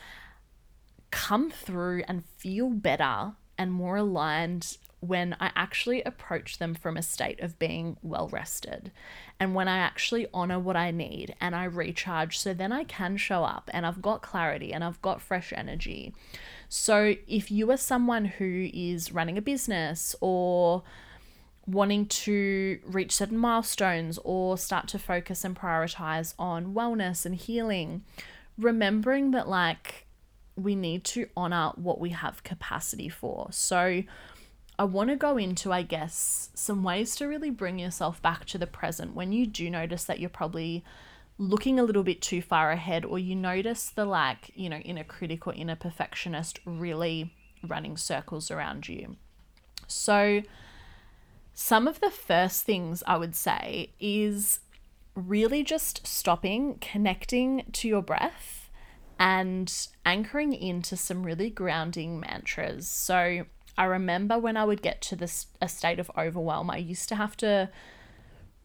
come 1.18 1.50
through 1.50 2.04
and 2.08 2.24
feel 2.38 2.70
better 2.70 3.32
and 3.58 3.72
more 3.72 3.98
aligned 3.98 4.78
when 5.00 5.36
I 5.40 5.52
actually 5.56 6.04
approach 6.04 6.60
them 6.60 6.76
from 6.76 6.96
a 6.96 7.02
state 7.02 7.40
of 7.40 7.58
being 7.58 7.98
well 8.04 8.30
rested 8.30 8.92
and 9.40 9.56
when 9.56 9.68
I 9.68 9.80
actually 9.80 10.28
honor 10.32 10.60
what 10.60 10.76
I 10.76 10.92
need 10.92 11.36
and 11.42 11.56
I 11.56 11.64
recharge 11.64 12.38
so 12.38 12.54
then 12.54 12.72
I 12.72 12.84
can 12.84 13.18
show 13.18 13.44
up 13.44 13.68
and 13.74 13.84
I've 13.84 14.00
got 14.00 14.22
clarity 14.22 14.72
and 14.72 14.84
I've 14.84 15.02
got 15.02 15.20
fresh 15.20 15.52
energy. 15.52 16.14
So 16.70 17.16
if 17.28 17.50
you 17.50 17.72
are 17.72 17.78
someone 17.78 18.26
who 18.26 18.70
is 18.72 19.12
running 19.12 19.40
a 19.40 19.42
business 19.42 20.16
or 20.22 20.84
wanting 21.66 22.06
to 22.06 22.80
reach 22.86 23.12
certain 23.12 23.40
milestones 23.40 24.20
or 24.24 24.56
start 24.56 24.88
to 24.90 25.00
focus 25.00 25.44
and 25.44 25.56
prioritize 25.56 26.36
on 26.38 26.76
wellness 26.76 27.26
and 27.26 27.34
healing, 27.34 28.04
remembering 28.56 29.32
that 29.32 29.48
like 29.50 30.07
we 30.58 30.76
need 30.76 31.04
to 31.06 31.28
honor 31.38 31.72
what 31.76 32.00
we 32.00 32.10
have 32.10 32.44
capacity 32.44 33.10
for. 33.10 33.48
So, 33.52 34.04
I 34.80 34.84
want 34.84 35.10
to 35.10 35.16
go 35.16 35.38
into, 35.38 35.72
I 35.74 35.82
guess, 35.82 36.50
some 36.54 36.84
ways 36.84 37.16
to 37.16 37.28
really 37.28 37.50
bring 37.50 37.80
yourself 37.80 38.22
back 38.22 38.46
to 38.46 38.60
the 38.60 38.68
present 38.68 39.16
when 39.16 39.32
you 39.32 39.48
do 39.48 39.72
notice 39.72 40.04
that 40.04 40.20
you're 40.20 40.30
probably 40.30 40.84
looking 41.40 41.80
a 41.80 41.84
little 41.84 42.04
bit 42.04 42.22
too 42.22 42.42
far 42.42 42.72
ahead, 42.72 43.04
or 43.04 43.18
you 43.18 43.36
notice 43.36 43.90
the 43.90 44.06
like, 44.06 44.52
you 44.56 44.70
know, 44.70 44.78
inner 44.78 45.04
critic 45.04 45.48
or 45.48 45.54
inner 45.54 45.76
perfectionist 45.76 46.60
really 46.66 47.34
running 47.68 47.98
circles 47.98 48.52
around 48.52 48.88
you. 48.88 49.16
So, 49.88 50.44
some 51.54 51.88
of 51.88 52.00
the 52.00 52.12
first 52.12 52.64
things 52.64 53.02
I 53.08 53.18
would 53.18 53.36
say 53.36 53.90
is 54.00 54.60
really 55.16 55.64
just 55.64 56.06
stopping, 56.06 56.78
connecting 56.80 57.64
to 57.74 57.88
your 57.88 58.04
breath 58.04 58.67
and 59.20 59.88
anchoring 60.06 60.54
into 60.54 60.96
some 60.96 61.24
really 61.24 61.50
grounding 61.50 62.20
mantras. 62.20 62.88
So 62.88 63.46
I 63.78 63.86
remember 63.86 64.40
when 64.40 64.58
I 64.58 64.66
would 64.66 64.82
get 64.82 65.02
to 65.04 65.16
this 65.16 65.48
a 65.62 65.68
state 65.68 66.00
of 66.00 66.12
overwhelm, 66.18 66.70
I 66.70 66.78
used 66.78 67.10
to 67.10 67.16
have 67.16 67.38
to 67.38 67.70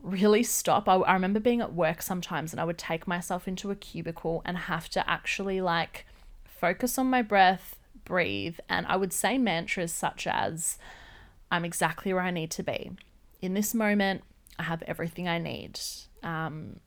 really 0.02 0.42
stop. 0.42 0.88
I, 0.88 0.96
I 0.96 1.12
remember 1.14 1.40
being 1.40 1.60
at 1.60 1.74
work 1.74 2.02
sometimes 2.02 2.52
and 2.52 2.60
I 2.60 2.64
would 2.64 2.78
take 2.78 3.06
myself 3.06 3.46
into 3.46 3.70
a 3.70 3.76
cubicle 3.76 4.42
and 4.44 4.56
have 4.56 4.88
to 4.90 5.08
actually 5.08 5.60
like 5.60 6.06
focus 6.44 6.98
on 6.98 7.08
my 7.08 7.22
breath, 7.22 7.78
breathe, 8.04 8.58
and 8.68 8.86
I 8.86 8.96
would 8.96 9.12
say 9.12 9.38
mantras 9.38 9.92
such 9.92 10.26
as 10.26 10.78
I'm 11.50 11.64
exactly 11.64 12.12
where 12.12 12.22
I 12.22 12.30
need 12.30 12.50
to 12.52 12.62
be. 12.62 12.92
In 13.40 13.54
this 13.54 13.74
moment, 13.74 14.22
I 14.58 14.64
have 14.64 14.82
everything 14.82 15.28
I 15.28 15.38
need. 15.38 15.78
Um, 16.22 16.80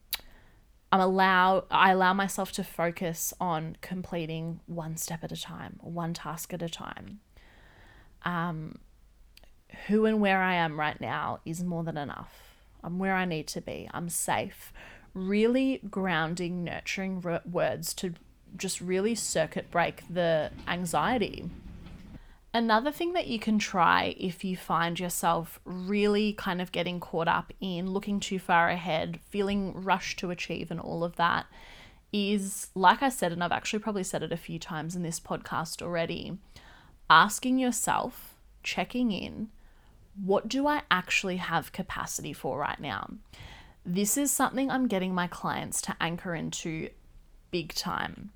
I'm 0.96 1.02
allow 1.02 1.66
I 1.70 1.92
allow 1.92 2.14
myself 2.14 2.54
to 2.54 2.64
focus 2.64 3.34
on 3.42 3.76
completing 3.82 4.62
one 4.66 4.96
step 4.96 5.26
at 5.26 5.32
a 5.34 5.42
time, 5.42 5.78
one 5.82 6.14
task 6.14 6.54
at 6.54 6.62
a 6.62 6.70
time. 6.70 7.20
Um, 8.24 8.80
who 9.88 10.06
and 10.06 10.22
where 10.22 10.42
I 10.42 10.54
am 10.54 10.80
right 10.80 11.00
now 11.02 11.42
is 11.46 11.62
more 11.62 11.84
than 11.84 11.98
enough. 11.98 12.56
I'm 12.82 12.98
where 12.98 13.14
I 13.14 13.26
need 13.26 13.48
to 13.48 13.62
be. 13.62 13.90
I'm 13.94 14.08
safe. 14.08 14.72
Really 15.14 15.82
grounding, 15.90 16.64
nurturing 16.64 17.22
words 17.46 17.94
to 17.96 18.14
just 18.56 18.80
really 18.80 19.16
circuit 19.16 19.70
break 19.70 20.02
the 20.10 20.52
anxiety 20.66 21.50
Another 22.56 22.90
thing 22.90 23.12
that 23.12 23.28
you 23.28 23.38
can 23.38 23.60
try 23.60 24.16
if 24.18 24.46
you 24.46 24.56
find 24.56 24.98
yourself 24.98 25.60
really 25.66 26.32
kind 26.32 26.62
of 26.62 26.72
getting 26.72 27.02
caught 27.02 27.28
up 27.28 27.52
in 27.60 27.92
looking 27.92 28.18
too 28.18 28.40
far 28.40 28.70
ahead, 28.70 29.20
feeling 29.30 29.74
rushed 29.84 30.20
to 30.20 30.32
achieve, 30.32 30.72
and 30.72 30.80
all 30.80 31.04
of 31.04 31.18
that 31.18 31.48
is, 32.14 32.70
like 32.74 33.04
I 33.04 33.10
said, 33.10 33.34
and 33.34 33.44
I've 33.44 33.52
actually 33.52 33.80
probably 33.80 34.06
said 34.06 34.24
it 34.24 34.32
a 34.32 34.38
few 34.38 34.58
times 34.58 34.96
in 34.96 35.04
this 35.04 35.20
podcast 35.20 35.82
already, 35.82 36.38
asking 37.10 37.60
yourself, 37.60 38.36
checking 38.64 39.12
in, 39.12 39.50
what 40.24 40.48
do 40.48 40.66
I 40.66 40.84
actually 40.90 41.36
have 41.36 41.74
capacity 41.74 42.32
for 42.32 42.58
right 42.58 42.80
now? 42.80 43.16
This 43.86 44.16
is 44.16 44.32
something 44.32 44.72
I'm 44.72 44.88
getting 44.88 45.14
my 45.14 45.28
clients 45.28 45.82
to 45.82 45.96
anchor 46.00 46.34
into 46.34 46.90
big 47.52 47.74
time 47.74 48.32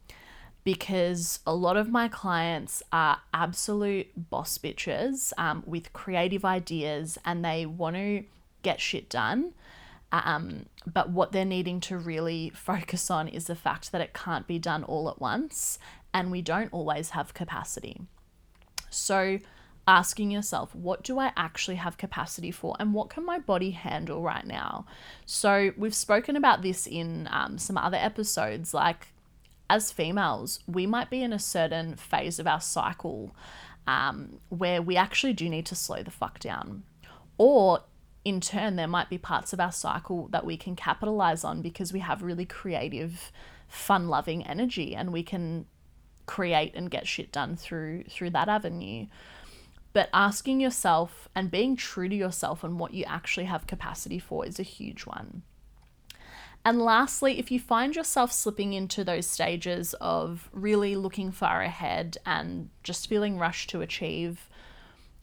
because 0.64 1.40
a 1.46 1.54
lot 1.54 1.78
of 1.78 1.90
my 1.90 2.08
clients 2.08 2.84
are 2.92 3.20
absolute 3.34 4.08
boss 4.30 4.58
bitches 4.58 5.32
um, 5.38 5.64
with 5.66 5.94
creative 5.94 6.44
ideas 6.44 7.18
and 7.26 7.44
they 7.44 7.66
want 7.66 7.96
to 7.96 8.24
get 8.62 8.80
shit 8.80 9.10
done. 9.10 9.54
Um, 10.12 10.66
but 10.92 11.12
what 11.12 11.32
they're 11.32 11.46
needing 11.46 11.80
to 11.82 11.98
really 11.98 12.52
focus 12.56 13.10
on 13.10 13.28
is 13.28 13.46
the 13.46 13.56
fact 13.56 13.92
that 13.92 14.02
it 14.02 14.14
can't 14.14 14.48
be 14.48 14.60
done 14.60 14.84
all 14.84 15.10
at 15.10 15.20
once 15.20 15.80
and 16.14 16.32
we 16.32 16.42
don't 16.42 16.74
always 16.74 17.12
have 17.12 17.34
capacity. 17.34 18.02
So, 18.90 19.40
asking 19.88 20.32
yourself, 20.32 20.76
what 20.76 21.04
do 21.04 21.20
I 21.20 21.32
actually 21.38 21.76
have 21.78 21.98
capacity 21.98 22.52
for 22.52 22.76
and 22.80 22.94
what 22.94 23.10
can 23.10 23.26
my 23.26 23.40
body 23.40 23.72
handle 23.72 24.22
right 24.22 24.46
now? 24.46 24.86
So, 25.28 25.72
we've 25.78 25.94
spoken 25.94 26.36
about 26.36 26.64
this 26.64 26.88
in 26.88 27.30
um, 27.32 27.60
some 27.60 27.78
other 27.78 27.98
episodes, 27.98 28.74
like 28.74 29.08
as 29.70 29.92
females, 29.92 30.60
we 30.68 30.86
might 30.86 31.10
be 31.10 31.22
in 31.22 31.34
a 31.34 31.40
certain 31.40 31.96
phase 31.96 32.40
of 32.40 32.48
our 32.48 32.62
cycle 32.62 33.36
um, 33.88 34.40
where 34.50 34.82
we 34.82 34.96
actually 34.96 35.34
do 35.34 35.50
need 35.50 35.66
to 35.68 35.76
slow 35.76 36.04
the 36.04 36.12
fuck 36.12 36.40
down. 36.40 36.84
Or 37.38 37.82
in 38.26 38.42
turn, 38.42 38.76
there 38.76 38.88
might 38.88 39.10
be 39.10 39.18
parts 39.18 39.54
of 39.54 39.60
our 39.60 39.72
cycle 39.72 40.28
that 40.30 40.46
we 40.46 40.58
can 40.58 40.76
capitalize 40.76 41.44
on 41.44 41.62
because 41.62 41.94
we 41.94 42.00
have 42.00 42.22
really 42.22 42.46
creative, 42.46 43.32
fun 43.68 44.08
loving 44.08 44.46
energy 44.46 44.96
and 44.96 45.14
we 45.14 45.24
can 45.24 45.66
create 46.26 46.76
and 46.76 46.92
get 46.92 47.08
shit 47.08 47.32
done 47.32 47.56
through 47.56 48.04
through 48.04 48.30
that 48.30 48.48
avenue 48.48 49.08
but 49.94 50.10
asking 50.14 50.62
yourself 50.62 51.28
and 51.34 51.50
being 51.50 51.76
true 51.76 52.08
to 52.08 52.16
yourself 52.16 52.64
and 52.64 52.80
what 52.80 52.94
you 52.94 53.04
actually 53.06 53.48
have 53.48 53.66
capacity 53.66 54.20
for 54.20 54.46
is 54.46 54.60
a 54.60 54.64
huge 54.64 55.08
one 55.08 55.42
and 56.66 56.82
lastly, 56.82 57.40
if 57.40 57.52
you 57.52 57.60
find 57.60 57.96
yourself 57.96 58.32
slipping 58.32 58.74
into 58.74 59.04
those 59.04 59.28
stages 59.28 59.94
of 59.96 60.50
really 60.52 60.96
looking 60.96 61.32
far 61.32 61.62
ahead 61.62 62.18
and 62.26 62.70
just 62.84 63.08
feeling 63.08 63.38
rushed 63.38 63.70
to 63.70 63.82
achieve, 63.82 64.50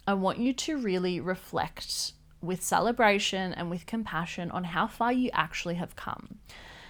I 0.07 0.15
want 0.15 0.39
you 0.39 0.53
to 0.55 0.79
really 0.79 1.21
reflect 1.21 2.13
with 2.41 2.63
celebration 2.63 3.53
and 3.53 3.71
with 3.71 3.87
compassion 3.87 4.51
on 4.51 4.65
how 4.65 4.87
far 4.87 5.13
you 5.13 5.31
actually 5.33 5.75
have 5.75 5.97
come. 5.97 6.39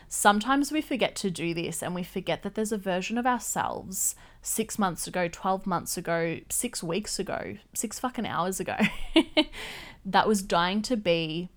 Sometimes 0.09 0.71
we 0.71 0.81
forget 0.81 1.17
to 1.17 1.31
do 1.31 1.53
this 1.53 1.83
and 1.83 1.95
we 1.95 2.05
forget 2.05 2.43
that 2.43 2.55
there's 2.55 2.71
a 2.71 2.79
version 2.79 3.19
of 3.19 3.27
ourselves 3.27 4.15
six 4.41 4.79
months 4.79 5.09
ago, 5.09 5.27
12 5.27 5.67
months 5.67 5.97
ago, 5.97 6.39
six 6.49 6.83
weeks 6.83 7.19
ago, 7.19 7.57
six 7.75 7.99
fucking 7.99 8.27
hours 8.27 8.61
ago 8.61 8.77
that 10.05 10.29
was 10.29 10.43
dying 10.43 10.83
to 10.83 10.97
be 10.97 11.49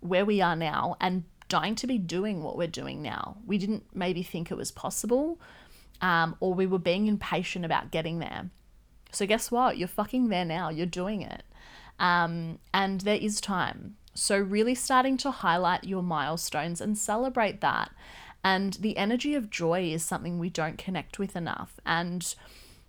where 0.00 0.24
we 0.24 0.40
are 0.40 0.56
now 0.56 0.96
and 1.00 1.24
dying 1.48 1.74
to 1.76 1.86
be 1.86 1.98
doing 1.98 2.42
what 2.42 2.56
we're 2.56 2.66
doing 2.66 3.02
now. 3.02 3.36
We 3.46 3.58
didn't 3.58 3.84
maybe 3.94 4.22
think 4.22 4.50
it 4.50 4.56
was 4.56 4.70
possible, 4.70 5.40
um, 6.00 6.36
or 6.40 6.54
we 6.54 6.66
were 6.66 6.78
being 6.78 7.06
impatient 7.06 7.64
about 7.64 7.90
getting 7.90 8.18
there. 8.18 8.50
So, 9.10 9.26
guess 9.26 9.50
what? 9.50 9.78
You're 9.78 9.88
fucking 9.88 10.28
there 10.28 10.44
now. 10.44 10.68
You're 10.68 10.86
doing 10.86 11.22
it. 11.22 11.44
Um, 11.98 12.58
and 12.72 13.02
there 13.02 13.16
is 13.16 13.40
time. 13.40 13.96
So, 14.14 14.38
really 14.38 14.74
starting 14.74 15.16
to 15.18 15.30
highlight 15.30 15.84
your 15.84 16.02
milestones 16.02 16.80
and 16.80 16.98
celebrate 16.98 17.60
that. 17.60 17.90
And 18.42 18.74
the 18.74 18.96
energy 18.96 19.34
of 19.34 19.50
joy 19.50 19.84
is 19.84 20.04
something 20.04 20.38
we 20.38 20.50
don't 20.50 20.76
connect 20.76 21.18
with 21.18 21.34
enough. 21.34 21.80
And, 21.86 22.34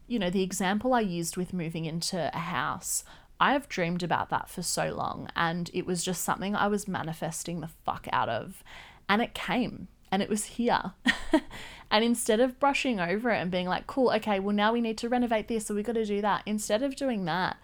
you 0.07 0.19
know, 0.19 0.29
the 0.29 0.43
example 0.43 0.93
I 0.93 0.99
used 0.99 1.37
with 1.37 1.53
moving 1.53 1.85
into 1.85 2.29
a 2.33 2.39
house, 2.39 3.05
I 3.39 3.53
have 3.53 3.69
dreamed 3.69 4.03
about 4.03 4.29
that 4.29 4.49
for 4.49 4.61
so 4.61 4.93
long. 4.93 5.29
And 5.35 5.69
it 5.73 5.85
was 5.85 6.03
just 6.03 6.23
something 6.23 6.55
I 6.55 6.67
was 6.67 6.87
manifesting 6.87 7.59
the 7.59 7.69
fuck 7.85 8.07
out 8.11 8.29
of. 8.29 8.63
And 9.09 9.21
it 9.21 9.33
came 9.33 9.87
and 10.11 10.21
it 10.21 10.29
was 10.29 10.45
here. 10.45 10.93
and 11.91 12.03
instead 12.03 12.39
of 12.39 12.59
brushing 12.59 12.99
over 12.99 13.29
it 13.31 13.37
and 13.37 13.51
being 13.51 13.67
like, 13.67 13.87
cool, 13.87 14.11
okay, 14.11 14.39
well, 14.39 14.55
now 14.55 14.71
we 14.71 14.81
need 14.81 14.97
to 14.99 15.09
renovate 15.09 15.47
this, 15.47 15.65
so 15.65 15.75
we 15.75 15.83
got 15.83 15.95
to 15.95 16.05
do 16.05 16.21
that, 16.21 16.43
instead 16.45 16.83
of 16.83 16.95
doing 16.95 17.25
that, 17.25 17.57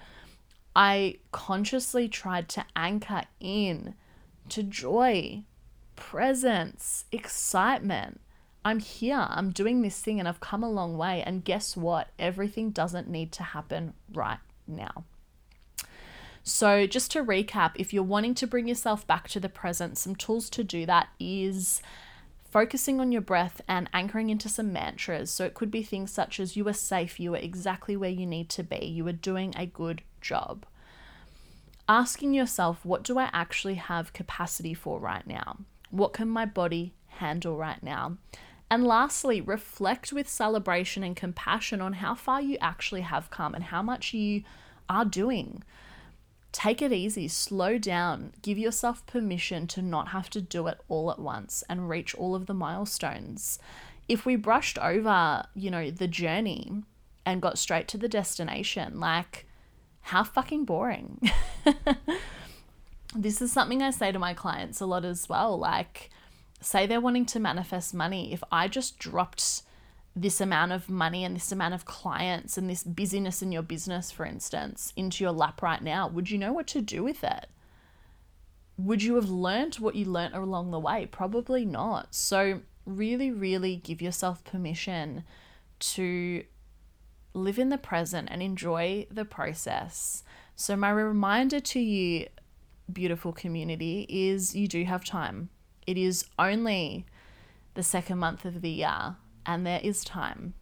I 0.76 1.18
consciously 1.32 2.08
tried 2.08 2.50
to 2.50 2.66
anchor 2.76 3.24
in 3.40 3.96
to 4.50 4.64
joy, 4.64 5.44
presence, 5.96 7.06
excitement. 7.12 8.20
I'm 8.64 8.80
here, 8.80 9.28
I'm 9.30 9.52
doing 9.52 9.82
this 9.82 10.00
thing, 10.00 10.20
and 10.20 10.28
I've 10.28 10.40
come 10.40 10.64
a 10.64 10.70
long 10.70 10.98
way. 10.98 11.24
And 11.26 11.44
guess 11.44 11.78
what? 11.78 12.10
Everything 12.20 12.72
doesn't 12.72 13.08
need 13.08 13.32
to 13.34 13.44
happen 13.44 13.94
right 14.14 14.40
now. 14.68 15.06
So, 16.44 16.88
just 16.88 17.12
to 17.12 17.24
recap, 17.24 17.72
if 17.76 17.94
you're 17.94 18.04
wanting 18.04 18.34
to 18.36 18.48
bring 18.48 18.68
yourself 18.68 19.06
back 19.06 19.28
to 19.30 19.40
the 19.40 19.50
present, 19.50 19.98
some 19.98 20.16
tools 20.16 20.50
to 20.52 20.64
do 20.64 20.86
that 20.88 21.10
is 21.20 21.82
focusing 22.50 23.00
on 23.00 23.12
your 23.12 23.22
breath 23.22 23.62
and 23.68 23.90
anchoring 23.94 24.30
into 24.30 24.50
some 24.50 24.74
mantras. 24.74 25.30
So, 25.30 25.46
it 25.46 25.54
could 25.54 25.70
be 25.70 25.84
things 25.84 26.12
such 26.12 26.40
as 26.40 26.58
you 26.58 26.68
are 26.68 26.74
safe, 26.74 27.20
you 27.20 27.36
are 27.36 27.38
exactly 27.38 27.96
where 27.96 28.10
you 28.10 28.26
need 28.26 28.50
to 28.50 28.64
be, 28.64 28.86
you 28.86 29.08
are 29.08 29.14
doing 29.14 29.54
a 29.56 29.68
good 29.68 30.02
job. 30.20 30.66
Asking 31.88 32.34
yourself, 32.34 32.84
what 32.86 33.04
do 33.04 33.20
I 33.20 33.30
actually 33.34 33.76
have 33.76 34.14
capacity 34.14 34.74
for 34.74 35.00
right 35.00 35.28
now? 35.28 35.58
What 35.92 36.14
can 36.14 36.28
my 36.28 36.46
body 36.46 36.94
handle 37.08 37.58
right 37.58 37.84
now? 37.84 38.18
And 38.70 38.88
lastly, 38.88 39.42
reflect 39.42 40.14
with 40.14 40.30
celebration 40.30 41.04
and 41.04 41.16
compassion 41.16 41.82
on 41.82 41.94
how 41.94 42.16
far 42.16 42.42
you 42.42 42.58
actually 42.62 43.02
have 43.02 43.30
come 43.30 43.54
and 43.54 43.66
how 43.66 43.82
much 43.82 44.14
you 44.14 44.44
are 44.90 45.04
doing. 45.04 45.64
Take 46.52 46.82
it 46.82 46.92
easy, 46.92 47.28
slow 47.28 47.78
down, 47.78 48.34
give 48.42 48.58
yourself 48.58 49.06
permission 49.06 49.68
to 49.68 49.82
not 49.82 50.10
have 50.10 50.30
to 50.32 50.42
do 50.42 50.68
it 50.68 50.80
all 50.90 51.10
at 51.10 51.20
once 51.20 51.64
and 51.70 51.90
reach 51.90 52.14
all 52.16 52.36
of 52.36 52.46
the 52.46 52.54
milestones. 52.54 53.58
If 54.10 54.26
we 54.26 54.36
brushed 54.36 54.78
over, 54.78 55.46
you 55.56 55.72
know, 55.72 55.92
the 55.92 56.08
journey 56.08 56.84
and 57.26 57.42
got 57.42 57.58
straight 57.58 57.88
to 57.90 57.98
the 57.98 58.10
destination, 58.10 59.00
like, 59.00 59.48
how 60.02 60.24
fucking 60.24 60.66
boring. 60.66 61.22
this 63.16 63.42
is 63.42 63.52
something 63.52 63.82
I 63.82 63.92
say 63.92 64.12
to 64.12 64.20
my 64.20 64.34
clients 64.34 64.82
a 64.82 64.86
lot 64.86 65.06
as 65.06 65.30
well. 65.30 65.58
Like, 65.58 66.10
say 66.60 66.86
they're 66.86 67.00
wanting 67.00 67.26
to 67.28 67.40
manifest 67.40 67.94
money. 67.94 68.34
If 68.34 68.44
I 68.52 68.68
just 68.68 69.00
dropped 69.00 69.62
this 70.16 70.42
amount 70.42 70.72
of 70.72 70.90
money 70.90 71.24
and 71.24 71.36
this 71.36 71.52
amount 71.52 71.74
of 71.74 71.86
clients 71.86 72.58
and 72.58 72.70
this 72.70 72.84
busyness 72.84 73.42
in 73.42 73.52
your 73.52 73.62
business, 73.62 74.12
for 74.12 74.26
instance, 74.26 74.92
into 74.96 75.24
your 75.24 75.32
lap 75.32 75.62
right 75.62 75.82
now, 75.82 76.08
would 76.08 76.30
you 76.30 76.38
know 76.38 76.52
what 76.52 76.68
to 76.68 76.82
do 76.82 77.04
with 77.04 77.24
it? 77.24 77.48
Would 78.78 79.04
you 79.04 79.16
have 79.16 79.30
learned 79.30 79.76
what 79.76 79.96
you 79.96 80.06
learnt 80.06 80.36
along 80.36 80.72
the 80.72 80.80
way? 80.80 81.06
Probably 81.06 81.66
not. 81.66 82.14
So, 82.14 82.62
really, 82.86 83.32
really 83.32 83.76
give 83.78 84.02
yourself 84.02 84.44
permission 84.44 85.24
to 85.80 86.44
live 87.34 87.60
in 87.60 87.70
the 87.70 87.78
present 87.78 88.28
and 88.32 88.42
enjoy 88.42 89.08
the 89.10 89.26
process. 89.26 90.24
So, 90.56 90.76
my 90.76 90.90
reminder 90.90 91.60
to 91.60 91.80
you, 91.80 92.28
beautiful 92.92 93.32
community, 93.32 94.06
is 94.10 94.56
you 94.56 94.68
do 94.68 94.84
have 94.84 95.06
time. 95.06 95.50
It 95.88 95.98
is 95.98 96.26
only 96.38 97.06
the 97.76 97.84
second 97.84 98.18
month 98.18 98.46
of 98.46 98.62
the 98.62 98.70
year, 98.70 99.16
and 99.46 99.66
there 99.66 99.80
is 99.84 100.04
time. 100.04 100.54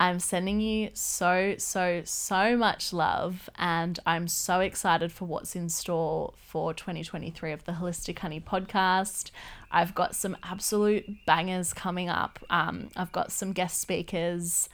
I'm 0.00 0.18
sending 0.18 0.62
you 0.62 0.88
so, 0.94 1.56
so, 1.58 2.00
so 2.06 2.56
much 2.56 2.90
love, 2.94 3.50
and 3.56 4.00
I'm 4.06 4.28
so 4.28 4.60
excited 4.60 5.12
for 5.12 5.26
what's 5.26 5.54
in 5.54 5.68
store 5.68 6.32
for 6.46 6.72
2023 6.72 7.52
of 7.52 7.64
the 7.64 7.72
Holistic 7.72 8.18
Honey 8.18 8.40
podcast. 8.40 9.30
I've 9.70 9.94
got 9.94 10.16
some 10.16 10.38
absolute 10.42 11.04
bangers 11.26 11.74
coming 11.74 12.08
up. 12.08 12.38
Um, 12.48 12.88
I've 12.96 13.12
got 13.12 13.30
some 13.30 13.52
guest 13.52 13.78
speakers 13.78 14.70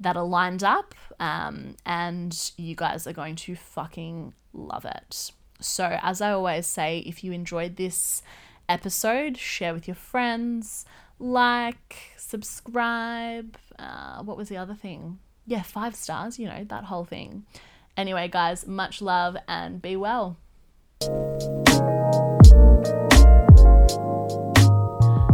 that 0.00 0.16
are 0.16 0.24
lined 0.24 0.64
up, 0.64 0.94
um, 1.20 1.76
and 1.84 2.52
you 2.56 2.74
guys 2.74 3.06
are 3.06 3.12
going 3.12 3.36
to 3.36 3.54
fucking 3.54 4.32
love 4.54 4.86
it. 4.86 5.30
So, 5.60 5.98
as 6.00 6.22
I 6.22 6.32
always 6.32 6.66
say, 6.66 7.00
if 7.00 7.22
you 7.22 7.32
enjoyed 7.32 7.76
this 7.76 8.22
episode, 8.66 9.36
share 9.36 9.74
with 9.74 9.86
your 9.86 9.94
friends, 9.94 10.86
like, 11.20 11.96
subscribe. 12.16 13.56
Uh, 13.78 14.22
what 14.22 14.36
was 14.36 14.48
the 14.48 14.56
other 14.56 14.74
thing? 14.74 15.18
Yeah, 15.46 15.62
five 15.62 15.94
stars, 15.94 16.38
you 16.38 16.46
know, 16.46 16.64
that 16.64 16.84
whole 16.84 17.04
thing. 17.04 17.44
Anyway, 17.96 18.28
guys, 18.28 18.66
much 18.66 19.02
love 19.02 19.36
and 19.46 19.82
be 19.82 19.96
well. 19.96 20.36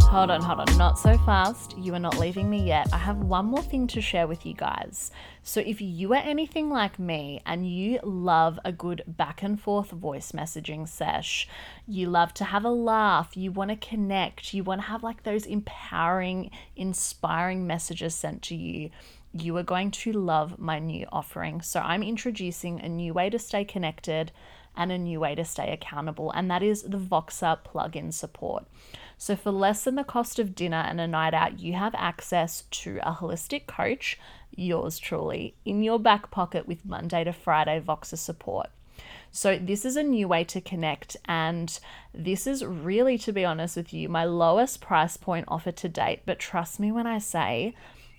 Hold 0.09 0.31
on, 0.31 0.41
hold 0.41 0.61
on, 0.61 0.77
not 0.77 0.97
so 0.97 1.17
fast. 1.17 1.77
You 1.77 1.93
are 1.93 1.99
not 1.99 2.17
leaving 2.17 2.49
me 2.49 2.63
yet. 2.63 2.87
I 2.93 2.97
have 2.97 3.17
one 3.17 3.45
more 3.45 3.61
thing 3.61 3.87
to 3.87 4.01
share 4.01 4.25
with 4.25 4.45
you 4.45 4.53
guys. 4.53 5.11
So, 5.43 5.59
if 5.59 5.81
you 5.81 6.13
are 6.13 6.23
anything 6.23 6.69
like 6.69 6.97
me 6.97 7.41
and 7.45 7.69
you 7.69 7.99
love 8.03 8.57
a 8.63 8.71
good 8.71 9.03
back 9.05 9.43
and 9.43 9.59
forth 9.59 9.91
voice 9.91 10.31
messaging 10.31 10.87
sesh, 10.87 11.49
you 11.85 12.09
love 12.09 12.33
to 12.35 12.45
have 12.45 12.63
a 12.63 12.69
laugh, 12.69 13.35
you 13.35 13.51
want 13.51 13.69
to 13.69 13.75
connect, 13.75 14.53
you 14.53 14.63
want 14.63 14.79
to 14.79 14.87
have 14.87 15.03
like 15.03 15.23
those 15.23 15.45
empowering, 15.45 16.51
inspiring 16.77 17.67
messages 17.67 18.15
sent 18.15 18.41
to 18.43 18.55
you, 18.55 18.89
you 19.33 19.57
are 19.57 19.63
going 19.63 19.91
to 19.91 20.13
love 20.13 20.57
my 20.57 20.79
new 20.79 21.05
offering. 21.11 21.61
So, 21.61 21.81
I'm 21.81 22.01
introducing 22.01 22.79
a 22.79 22.87
new 22.87 23.13
way 23.13 23.29
to 23.29 23.37
stay 23.37 23.65
connected 23.65 24.31
and 24.77 24.89
a 24.89 24.97
new 24.97 25.19
way 25.19 25.35
to 25.35 25.43
stay 25.43 25.73
accountable, 25.73 26.31
and 26.31 26.49
that 26.49 26.63
is 26.63 26.83
the 26.83 26.97
Voxer 26.97 27.57
plugin 27.65 28.13
support. 28.13 28.65
So, 29.17 29.35
for 29.35 29.51
less 29.51 29.83
than 29.83 29.95
the 29.95 30.03
cost 30.03 30.37
of 30.37 30.53
dinner 30.53 30.77
and 30.87 31.01
a 31.01 31.07
night 31.07 31.33
out, 31.33 31.59
you 31.59 31.73
have 31.73 31.95
access 31.95 32.63
to 32.69 32.99
a 33.01 33.13
holistic 33.13 33.65
coach, 33.65 34.19
yours 34.55 34.99
truly, 34.99 35.55
in 35.65 35.81
your 35.81 35.99
back 35.99 36.29
pocket 36.29 36.67
with 36.67 36.85
Monday 36.85 37.23
to 37.23 37.33
Friday 37.33 37.81
Voxer 37.81 38.17
support. 38.17 38.69
So, 39.31 39.57
this 39.57 39.85
is 39.85 39.95
a 39.95 40.03
new 40.03 40.27
way 40.27 40.43
to 40.45 40.61
connect, 40.61 41.17
and 41.25 41.79
this 42.13 42.45
is 42.45 42.63
really, 42.63 43.17
to 43.19 43.33
be 43.33 43.43
honest 43.43 43.75
with 43.75 43.91
you, 43.91 44.07
my 44.07 44.23
lowest 44.23 44.81
price 44.81 45.17
point 45.17 45.45
offer 45.47 45.71
to 45.71 45.89
date. 45.89 46.21
But 46.25 46.39
trust 46.39 46.79
me 46.79 46.91
when 46.91 47.07
I 47.07 47.17
say 47.17 47.73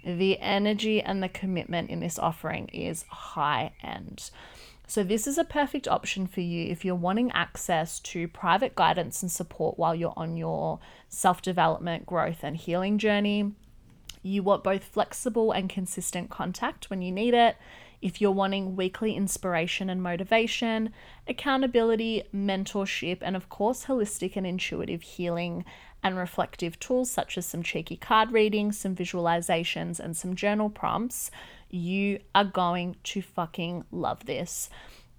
the 0.05 0.39
energy 0.41 1.01
and 1.01 1.23
the 1.23 1.29
commitment 1.29 1.91
in 1.91 2.01
this 2.01 2.19
offering 2.19 2.69
is 2.69 3.05
high 3.09 3.73
end. 3.83 4.31
So, 4.91 5.05
this 5.05 5.27
is 5.27 5.37
a 5.37 5.45
perfect 5.45 5.87
option 5.87 6.27
for 6.27 6.41
you 6.41 6.73
if 6.73 6.83
you're 6.83 6.95
wanting 6.95 7.31
access 7.33 8.01
to 8.01 8.27
private 8.27 8.75
guidance 8.75 9.21
and 9.21 9.31
support 9.31 9.79
while 9.79 9.95
you're 9.95 10.15
on 10.17 10.39
your 10.39 10.79
self 11.11 11.43
development, 11.43 12.07
growth, 12.07 12.39
and 12.43 12.57
healing 12.57 12.97
journey. 12.97 13.53
You 14.23 14.43
want 14.43 14.65
both 14.65 14.83
flexible 14.83 15.53
and 15.53 15.69
consistent 15.69 16.31
contact 16.31 16.89
when 16.89 17.03
you 17.03 17.13
need 17.13 17.35
it. 17.35 17.59
If 18.01 18.23
you're 18.23 18.31
wanting 18.31 18.77
weekly 18.77 19.15
inspiration 19.15 19.91
and 19.91 20.03
motivation, 20.03 20.95
accountability, 21.27 22.23
mentorship, 22.35 23.19
and 23.21 23.37
of 23.37 23.51
course, 23.51 23.85
holistic 23.85 24.37
and 24.37 24.47
intuitive 24.47 25.03
healing 25.03 25.67
and 26.03 26.17
reflective 26.17 26.81
tools 26.81 27.11
such 27.11 27.37
as 27.37 27.45
some 27.45 27.63
cheeky 27.63 27.97
card 27.97 28.31
readings, 28.33 28.79
some 28.79 28.97
visualizations, 28.97 30.01
and 30.01 30.17
some 30.17 30.35
journal 30.35 30.71
prompts, 30.71 31.31
you 31.71 32.21
are 32.35 32.45
going 32.45 32.97
to 33.05 33.23
fucking 33.23 33.85
love 33.91 34.27
this. 34.27 34.71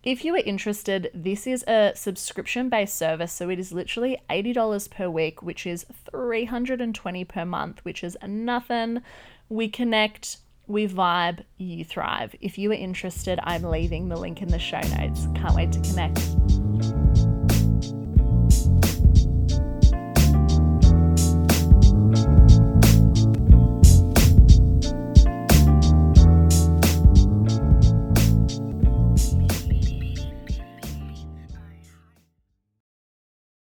If 0.02 0.24
you 0.24 0.34
are 0.36 0.40
interested, 0.46 1.12
this 1.14 1.46
is 1.46 1.64
a 1.68 1.92
subscription 1.94 2.70
based 2.70 2.96
service, 2.96 3.34
so 3.34 3.50
it 3.50 3.60
is 3.60 3.74
literally 3.74 4.18
$80 4.30 4.90
per 4.90 5.10
week, 5.10 5.44
which 5.44 5.68
is 5.68 5.86
320 6.12 7.26
per 7.26 7.46
month, 7.46 7.80
which 7.84 8.04
is 8.04 8.18
nothing. 8.26 9.02
We 9.50 9.68
connect, 9.68 10.38
we 10.68 10.88
vibe, 10.88 11.44
you 11.58 11.84
thrive. 11.84 12.34
If 12.40 12.58
you 12.58 12.72
are 12.72 12.76
interested, 12.76 13.40
I'm 13.44 13.64
leaving 13.64 14.08
the 14.08 14.18
link 14.18 14.42
in 14.42 14.48
the 14.48 14.60
show 14.60 14.82
notes. 14.98 15.28
Can't 15.36 15.56
wait 15.56 15.74
to 15.74 15.82
connect. 15.82 16.69